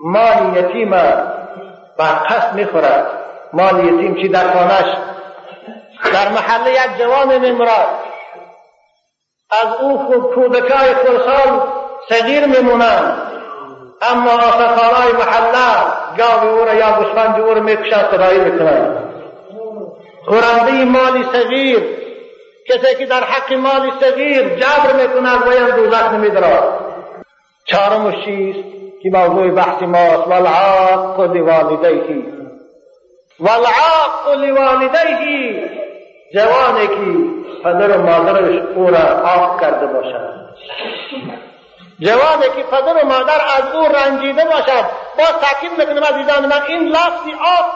مال 0.00 0.56
یتیم 0.56 0.90
بر 1.98 2.14
قصد 2.28 2.54
می‌خورد. 2.54 3.06
مال 3.52 3.84
یتیم 3.84 4.14
چی 4.14 4.28
در 4.28 4.52
خانش 4.52 4.96
در 6.12 6.28
محله 6.28 6.70
یک 6.70 6.98
جوان 6.98 7.38
میمرد 7.38 8.05
از 9.50 9.80
او 9.80 9.98
کودکای 10.34 10.94
خورسال 10.94 11.62
صغیر 12.08 12.46
میمونند. 12.46 13.32
اما 14.02 14.30
آسفارای 14.30 15.12
محله 15.12 15.82
گاوی 16.18 16.48
او 16.48 16.64
را 16.64 16.74
یا 16.74 16.98
گوسفند 16.98 17.40
او 17.40 17.54
را 17.54 17.60
می‌کشند 17.60 18.10
صدایی 18.10 18.38
می‌کنند 18.38 19.14
خورنده 20.24 20.84
مالی 20.84 21.24
صغیر 21.32 21.82
کسی 22.68 22.94
که 22.98 23.06
در 23.06 23.24
حق 23.24 23.52
مالی 23.52 23.92
صغیر 24.00 24.48
جبر 24.48 24.92
می‌کند 24.92 25.46
ویم 25.46 25.70
دوزخ 25.76 26.12
نمیدرد 26.12 26.64
چهارم 27.64 28.12
چیست 28.24 28.58
که 29.02 29.10
موضوع 29.10 29.50
بحث 29.50 29.82
ماست 29.82 30.28
والعاق 30.28 31.20
لوالدیه. 31.20 32.24
والعاق 33.40 34.34
لوالدیه. 34.38 35.70
جوانی 36.34 36.86
که 36.86 37.35
پدر 37.66 37.98
و 37.98 38.02
مادرش 38.02 38.62
او 38.74 38.90
را 38.90 38.98
عاق 38.98 39.60
کرده 39.60 39.86
باشد. 39.86 40.46
جوانی 42.00 42.42
که 42.56 42.62
پدر 42.62 43.02
و 43.02 43.06
مادر 43.06 43.40
از 43.58 43.74
او 43.74 43.88
رنجیده 43.88 44.44
باشد 44.44 44.84
با 45.18 45.24
تاکید 45.40 45.78
می‌کنم 45.78 46.04
عزیزان 46.04 46.46
من 46.46 46.62
این 46.68 46.88
لفظی 46.88 47.34
آق 47.58 47.72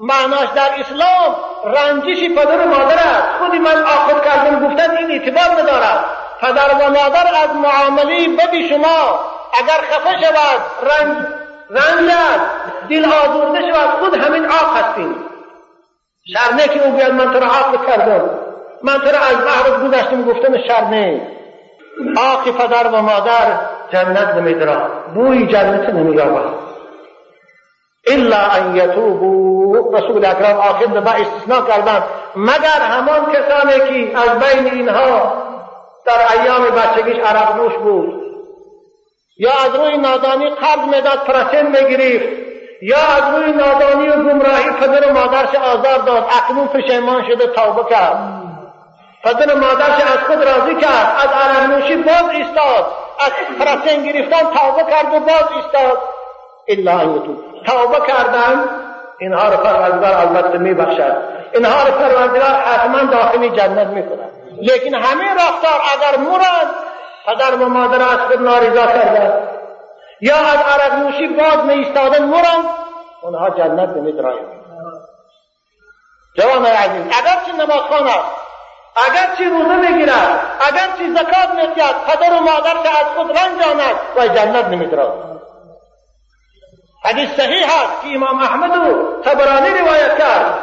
معناش 0.00 0.48
در 0.54 0.70
اسلام 0.78 1.36
رنجش 1.64 2.38
پدر 2.38 2.66
و 2.66 2.68
مادر 2.68 2.94
است. 2.94 3.28
خودی 3.38 3.58
من 3.58 3.82
آخر 3.82 4.20
کردم 4.24 4.68
گفتن 4.68 4.96
این 4.96 5.10
اعتبار 5.10 5.62
ندارد. 5.62 6.04
پدر 6.40 6.74
و 6.74 6.90
مادر 6.90 7.26
از 7.42 7.56
معامله 7.56 8.28
بدی 8.28 8.68
شما 8.68 9.20
اگر 9.60 9.80
خفه 9.90 10.20
شود 10.20 10.60
رنج 10.82 11.26
رنجد 11.70 12.40
دل 12.90 13.04
آزرده 13.04 13.72
شود. 13.72 13.90
خود 13.90 14.14
همین 14.14 14.46
آق 14.46 14.76
هستیم 14.76 15.24
شرنه 16.32 16.68
که 16.68 16.86
او 16.86 16.92
بیاد 16.96 17.12
من 17.12 17.32
تو 17.32 17.40
را 17.40 17.46
عاق 17.46 17.86
کردم 17.86 18.39
من 18.82 18.98
تو 18.98 19.10
را 19.10 19.18
از 19.18 19.36
بحر 19.36 19.88
گذشتم 19.88 20.22
گفتم 20.22 20.58
شرنه 20.68 21.20
آق 22.16 22.50
پدر 22.50 22.86
و 22.86 23.02
مادر 23.02 23.60
جنت 23.92 24.34
نمیدرد 24.34 25.14
بوی 25.14 25.46
جنت 25.46 25.88
نمییابد. 25.88 26.70
الا 28.06 28.36
ان 28.36 28.76
یتوبوا. 28.76 29.98
رسول 29.98 30.24
اکرم 30.24 30.56
آخر 30.56 30.86
به 30.86 31.10
استثناء 31.10 31.66
کردند. 31.66 32.02
مگر 32.36 32.80
همان 32.80 33.32
کسانی 33.32 33.78
که 33.78 34.18
از 34.18 34.38
بین 34.38 34.74
اینها 34.74 35.32
در 36.06 36.40
ایام 36.40 36.62
بچگیش 36.64 37.16
عرق 37.24 37.56
نوش 37.56 37.74
بود 37.74 38.20
یا 39.36 39.50
از 39.50 39.74
روی 39.74 39.96
نادانی 39.96 40.50
قرض 40.50 40.88
می‌داد 40.94 41.18
پرسن 41.18 41.66
می‌گرفت 41.66 42.28
یا 42.82 42.96
از 43.16 43.34
روی 43.34 43.52
نادانی 43.52 44.08
و 44.08 44.12
گمراهی 44.12 44.70
پدر 44.80 45.10
و 45.10 45.12
مادرش 45.12 45.54
آزار 45.54 45.98
داد 45.98 46.26
اکنون 46.38 46.66
پشیمان 46.66 47.24
شده 47.28 47.46
توبه 47.46 47.90
کرد. 47.90 48.39
پدر 49.24 49.54
و 49.54 49.58
مادرش 49.58 50.02
از 50.02 50.18
خود 50.26 50.42
راضی 50.42 50.74
کرد 50.74 51.16
از 51.18 51.28
عرق 51.28 51.70
نوشی 51.70 51.96
باز 51.96 52.30
ایستاد 52.30 52.86
از 53.20 53.32
پرسن 53.58 54.02
گرفتن 54.02 54.40
توبه 54.40 54.90
کرد 54.90 55.14
و 55.14 55.20
باز 55.20 55.44
ایستاد. 55.56 55.98
الا 56.68 56.98
ان 56.98 57.22
توبه 57.66 58.06
کردن 58.06 58.64
اینها 59.18 59.48
رو 59.48 59.56
پروردگار 59.56 60.14
البته 60.14 60.58
میبخشد. 60.58 61.16
اینها 61.54 61.82
رو 61.82 61.92
پروردگار 61.92 62.50
حتما 62.50 63.04
داخل 63.04 63.48
جنت 63.48 63.86
می‌کند. 63.86 64.30
لیکن 64.60 64.94
همه 64.94 65.34
رفتار 65.34 65.80
اگر 65.92 66.18
مرد 66.18 66.70
پدر 67.26 67.54
و 67.54 67.68
مادر 67.68 68.02
از 68.02 68.18
خود 68.18 68.42
نارضا 68.42 68.86
کردن. 68.86 69.48
یا 70.20 70.36
از 70.36 70.56
عرق 70.56 70.94
نوشی 70.94 71.26
باز 71.26 71.68
ایستادن 71.68 72.24
مرند 72.24 72.64
اونها 73.22 73.50
جنت 73.50 73.88
نمیدرایند. 73.88 74.60
جوان 76.36 76.66
عزیز 76.66 77.04
اگرچه 77.06 77.52
نمازخوان 77.52 78.06
است 78.06 78.49
اگرچه 78.96 79.48
روزه 79.48 79.76
می‌گیرد 79.76 80.40
اگرچه 80.68 81.14
زکات 81.14 81.54
می‌دهد 81.54 81.94
پدر 82.06 82.32
و 82.32 82.40
مادرش 82.40 82.86
از 83.00 83.06
خود 83.16 83.38
رنجاند 83.38 83.96
و 84.16 84.28
جنت 84.28 84.64
نمیدراید 84.64 85.30
حدیث 87.04 87.30
صحیح 87.36 87.64
است 87.64 88.02
که 88.02 88.08
امام 88.14 88.38
احمد 88.38 88.70
و 88.70 89.22
تبرانی 89.22 89.68
روایت 89.78 90.18
کرد. 90.18 90.58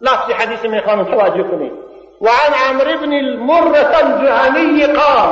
لفظ 0.00 0.30
حدیث 0.30 0.64
می‌خوانم 0.64 1.04
توجه 1.04 1.42
کنید. 1.42 1.72
وعن 2.20 2.54
عمرو 2.68 2.98
بن 2.98 3.12
المرة 3.12 3.96
الجهني 3.96 4.86
قال 4.86 5.28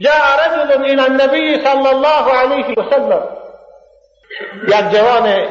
جاء 0.00 0.24
رجل 0.46 0.84
إلى 0.84 1.06
النبي 1.06 1.64
صلى 1.64 1.90
الله 1.90 2.32
عليه 2.32 2.74
وسلم. 2.78 3.22
یک 4.68 4.90
جوان 4.90 5.48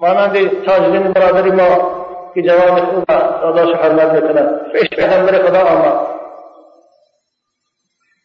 مانند 0.00 0.64
تاجدین 0.66 1.12
برادری 1.12 1.50
ما 1.50 1.97
في 2.34 2.42
جوامع 2.42 2.78
الأمة 2.78 3.26
قضاء 3.42 3.76
حرمات 3.76 4.10
الكلام 4.22 4.60
فإيش 4.72 5.12
عمل 5.12 5.46
قضاء 5.48 5.72
الله؟ 5.72 6.18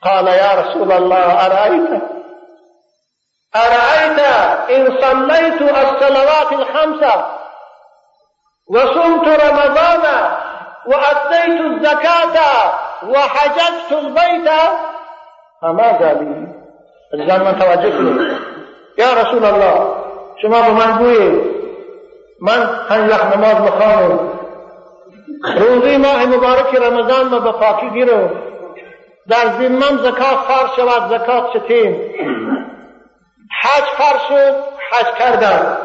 قال 0.04 0.28
يا 0.28 0.54
رسول 0.62 0.91
الله 0.91 1.45
أرأيت؟ 1.45 2.01
أرأيت 3.56 4.20
إن 4.70 4.97
صليت 5.01 5.62
الصلوات 5.62 6.51
الخمسة 6.51 7.26
وصمت 8.70 9.28
رمضان 9.28 10.32
وأديت 10.86 11.62
الزكاة 11.62 12.72
وحججت 13.08 13.91
البيت؟ 13.91 14.49
فماذا 15.62 16.14
لي؟ 16.14 16.47
الزلمة 17.14 17.51
توجهني 17.51 18.38
يا 18.97 19.14
رسول 19.14 19.45
الله 19.45 20.04
شما 20.41 20.70
بمن 20.70 20.97
بوين 20.97 21.53
من 22.44 22.70
پنج 22.89 23.12
وقت 23.12 23.38
نماز 23.38 23.62
می‌خوانم 23.62 24.20
روزی 25.56 25.98
ماه 25.98 26.26
مبارک 26.26 26.76
رمضان 26.76 27.28
ما 27.28 27.39
به 27.39 27.52
پاکی 27.52 27.89
گیرم. 27.89 28.32
در 29.30 29.48
ذمم 29.60 29.98
زکات 29.98 30.39
فرض 30.48 30.70
شود 30.76 31.10
زکات 31.10 31.44
شتیم 31.54 32.02
حج 33.62 33.84
فرض 33.98 34.22
شد 34.30 34.56
حج 34.91 35.08
کردم. 35.20 35.78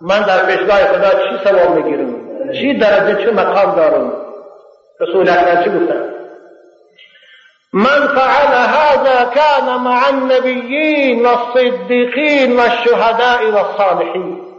من 0.00 0.22
در 0.22 0.46
پیشگاه 0.46 0.78
خدا 0.78 1.10
چی 1.10 1.44
ثواب 1.44 1.74
می‌گیرم؟ 1.76 2.14
چی 2.52 2.78
درجه 2.78 3.24
چه 3.24 3.30
مقام 3.32 3.74
دارم؟ 3.74 4.12
رسول 5.00 5.28
اکرم 5.28 5.64
چی 5.64 5.70
گفتن؟ 5.70 6.12
من 7.72 8.06
فعل 8.06 8.52
هذا 8.54 9.24
كان 9.24 9.80
مع 9.80 10.08
النبيين 10.08 11.26
والصديقين 11.26 12.56
والشهداء 12.56 13.50
والصالحين. 13.54 14.55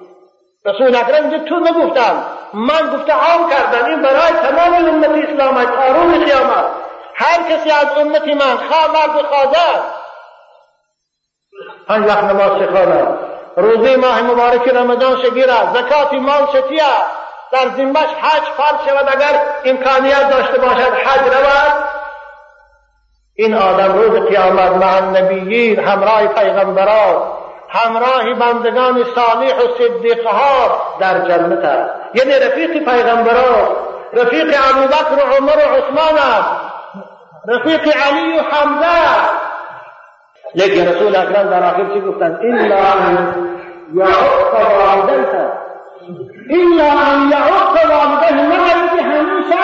رسول 0.67 0.95
اکرم 0.95 1.45
تو 1.45 1.59
نگفتم 1.59 2.23
من 2.53 2.97
گفته 2.97 3.13
عام 3.13 3.49
کردن 3.49 3.85
این 3.85 4.01
برای 4.01 4.31
تمام 4.31 4.73
امت 4.73 5.29
اسلام 5.29 5.63
تا 5.63 6.01
روز 6.01 6.23
قیامت. 6.23 6.65
هر 7.15 7.43
کسی 7.49 7.71
از 7.71 7.97
امت 7.97 8.27
من 8.27 8.57
خواه 8.57 8.87
مرد 8.87 9.25
خواه 9.25 9.53
پنج 11.87 12.07
وقت 12.07 12.23
نماز 12.23 12.51
شخانه 12.61 13.07
روزی 13.55 13.95
ماه 13.95 14.21
مبارک 14.21 14.67
رمضان 14.67 15.21
شگیره 15.21 15.73
زکات 15.73 16.13
مال 16.13 16.47
شتیه 16.47 16.83
در 17.51 17.69
ذمش 17.77 18.09
حج 18.21 18.43
فرض 18.57 18.87
شود. 18.87 19.09
اگر 19.15 19.41
امکانیت 19.65 20.29
داشته 20.29 20.57
باشد 20.57 20.93
حج 20.93 21.21
رود. 21.21 21.83
این 23.35 23.53
آدم 23.53 23.93
روز 23.93 24.27
قیامت 24.27 24.71
مع 24.71 24.95
النبیین 24.95 25.79
همراه 25.79 26.27
پیغمبران. 26.27 27.36
همراه 27.69 28.33
بندگان 28.33 29.03
صالح 29.15 29.55
و 29.57 29.77
صدیقها 29.77 30.81
در 30.99 31.19
جنت 31.19 31.65
است. 31.65 31.93
یعنی 32.13 32.45
رفیق 32.45 32.71
پیغمبران 32.71 33.67
رفیق 34.13 34.55
ابوبکر 34.69 35.25
و 35.25 35.33
عمر 35.37 35.57
و 35.57 35.75
عثمان 35.75 36.17
است. 36.17 36.49
رفیق 37.47 37.81
علی 37.81 38.37
و 38.37 38.41
حمزه 38.41 39.37
لیکن 40.55 40.87
رسول 40.87 41.15
اکرم 41.15 41.49
در 41.49 41.63
آخر 41.63 41.93
چی 41.93 42.01
گفتن؟ 42.01 42.39
الا 42.41 42.77
ان 42.77 43.45
یعق 43.93 44.53
والدیک 44.53 45.33
الا 46.49 46.91
ان 47.11 47.29
یعق 47.29 47.89
والدیک 47.89 48.33
نباید 48.33 48.99
همیشه. 48.99 49.57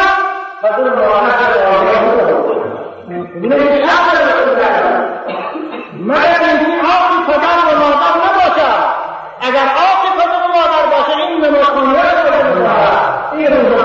بدون 0.63 0.89
مراجعه 0.89 1.63
من 3.43 3.57
مگر 5.99 6.43
اینکه 6.49 6.87
آقی 6.87 7.17
پدر 7.27 7.57
و 7.67 7.79
مادر 7.79 8.13
نباشد 8.23 8.83
اگر 9.41 9.67
آقی 9.87 10.09
پدر 10.17 10.41
و 10.43 10.47
مادر 10.47 10.85
باشه 10.91 11.13
این 11.17 11.45
نماز 11.45 11.65
خانه 11.65 11.99
این 13.33 13.47
روز 13.47 13.83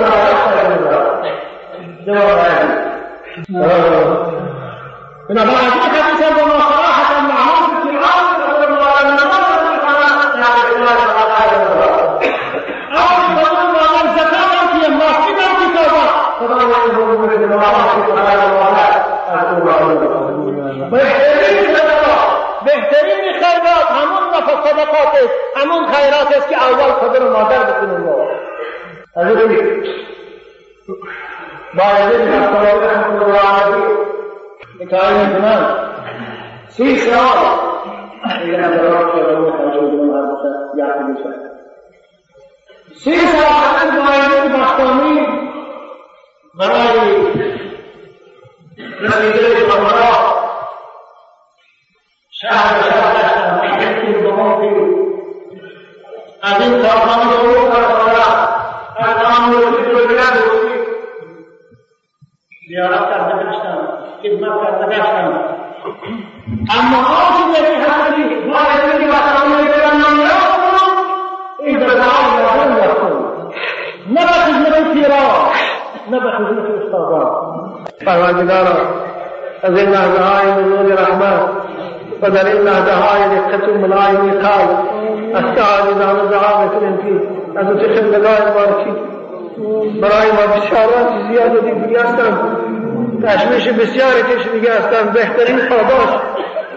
بنابراین 2.07 2.69
این 3.37 3.38
حدیث 3.38 3.38
با 3.38 3.38
ما 3.38 3.38
صراحة 3.38 3.38
معمول 3.38 3.38
في 3.38 3.38
العالم 3.38 3.38
رسول 3.38 3.38
الله 3.38 3.38
صلى 3.38 3.38
الله 3.38 3.38
عليه 3.38 3.38
وسلم 3.38 3.38
آقی 3.38 3.38
پدر 3.38 3.38
و 3.49 3.59
مادر 13.73 14.07
زکات 14.17 14.83
که 14.83 14.89
مافی 14.89 15.33
در 15.35 15.53
کتابات 15.61 16.11
خدا 16.39 16.55
بهترین 22.65 23.33
خیرات 23.33 23.91
همون 23.91 24.25
نفع 24.35 24.55
صدقات 24.65 25.15
است. 25.15 25.35
همون 25.57 25.87
خیرات 25.87 26.37
است 26.37 26.49
که 26.49 26.57
اول 26.57 26.93
پدر 26.93 27.23
و 27.25 27.31
مادر 27.33 27.63
بکنیم 27.65 28.01
ما 28.01 28.29
باید 31.75 32.13
این 32.13 32.29
اختلاف 32.33 32.83
رحمت 32.83 33.23
الله 33.23 33.39
علیه 33.39 34.09
تعیین 34.91 35.29
کنند 35.29 35.89
سی 36.69 36.97
سال 36.97 37.37
دیگه 38.45 38.57
نظرات 38.57 39.15
که 39.15 39.21
رو 39.23 39.51
توجه 39.51 39.81
کنم 39.81 40.39
یاد 40.77 41.17
بشه 41.17 41.35
سی 42.97 43.17
سال 43.17 43.65
حتی 43.79 43.97
باید 43.97 44.53
بختانی 44.53 45.27
برای 46.59 46.99
رسیدن 49.01 49.48
پروردگارا 78.07 78.77
از 79.63 79.79
این 79.79 79.89
لحظه 79.89 80.23
های 80.23 80.65
نور 80.65 80.95
رحمت 80.95 81.41
و 82.23 82.31
در 82.31 82.47
این 82.47 82.63
لحظه 82.63 82.93
های 82.93 83.39
دقت 83.39 83.69
و 83.69 83.75
ملایمی 83.75 84.31
قلب 84.31 84.79
از 85.35 85.45
تعالی 85.57 85.95
نام 85.95 86.29
دعا 86.29 86.65
میکنیم 86.65 86.97
که 86.97 87.29
از 87.59 87.67
اوچه 87.71 87.95
خندگاه 87.95 88.41
مارکی 88.55 88.93
برای 90.01 90.33
ما 90.33 90.47
بشارات 90.57 91.09
زیاد 91.29 91.57
و 91.57 91.61
دیگه 91.61 92.03
هستم 92.03 92.57
تشویش 93.23 93.69
بسیاری 93.69 94.23
کشیدگی 94.23 94.67
هستم 94.67 95.11
بهترین 95.15 95.59
پاداش 95.59 96.21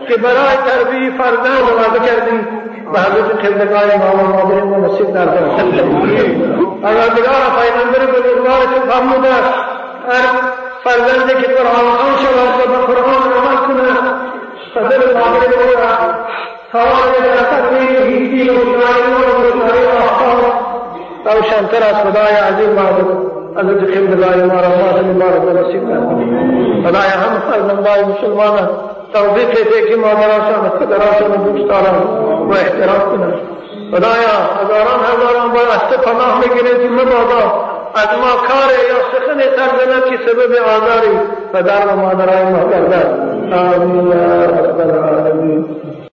که 0.07 0.17
برای 0.17 0.57
تربیه 0.67 1.11
فرزند 1.17 1.65
وعده 1.77 1.99
کردیم 2.07 2.47
به 2.93 2.99
حضرت 2.99 3.41
خدمتگاه 3.41 3.83
امام 3.93 4.31
مادر 4.31 4.63
ما 4.63 4.77
نصیب 4.77 5.13
در 5.13 5.25
پروردگار 6.81 7.43
پیغمبر 7.61 8.05
بزرگوارتون 8.11 8.89
فرموده 8.89 9.29
هر 10.09 10.25
فرزندی 10.83 11.33
که 11.41 11.47
قرآن 11.47 11.87
خوان 11.97 12.15
شود 12.17 12.49
و 12.59 12.71
به 12.71 12.93
قرآن 12.93 13.23
عمل 13.33 13.57
کنه 13.67 13.93
فضل 14.75 15.13
مادر 15.13 15.51
او 15.61 15.71
را 15.81 15.91
ثواب 16.71 17.11
درصد 17.25 17.73
هیچی 18.07 18.49
و 18.49 18.53
شاعر 18.53 19.07
و 19.07 19.63
احکام 19.97 20.39
روشنتر 21.25 21.83
از 21.83 21.95
خدای 21.95 22.33
عظیم 22.33 22.69
معبود 22.69 23.31
حضرت 23.57 23.95
خبرلای 23.95 24.43
ما 24.43 24.53
رحمات 24.53 25.05
مبارک 25.05 25.43
و 25.43 25.49
نصیب 25.49 25.83
خدای 26.83 27.09
هم 27.09 27.39
فرزندای 27.51 28.03
مسلمان 28.03 28.69
توفیق 29.13 29.49
ده 29.49 29.89
که 29.89 29.95
مادراشان 29.95 30.69
پدراشان 30.79 31.43
دوستاران 31.43 32.03
و 32.49 32.53
احترام 32.53 33.01
کنند. 33.11 33.33
خدایا 33.91 34.35
هزاران 34.59 34.99
هزاران 35.11 35.51
بار 35.51 35.67
است 35.67 35.99
پناه 36.05 36.39
می‌گیره 36.39 36.83
که 36.83 36.89
مبادا 36.89 37.71
از 37.95 38.07
ما 38.21 38.35
کار 38.47 38.69
یا 38.89 38.99
سخن 39.11 39.39
سرزنه 39.39 40.01
که 40.09 40.17
سبب 40.25 40.51
آزاری 40.75 41.19
پدر 41.53 41.87
و 41.87 41.95
مادرای 41.95 42.43
ما 42.43 42.69
گردد. 42.69 43.31
آمین 43.53 44.07
یا 44.07 44.45
رب 44.45 44.79
العالمین. 44.79 45.65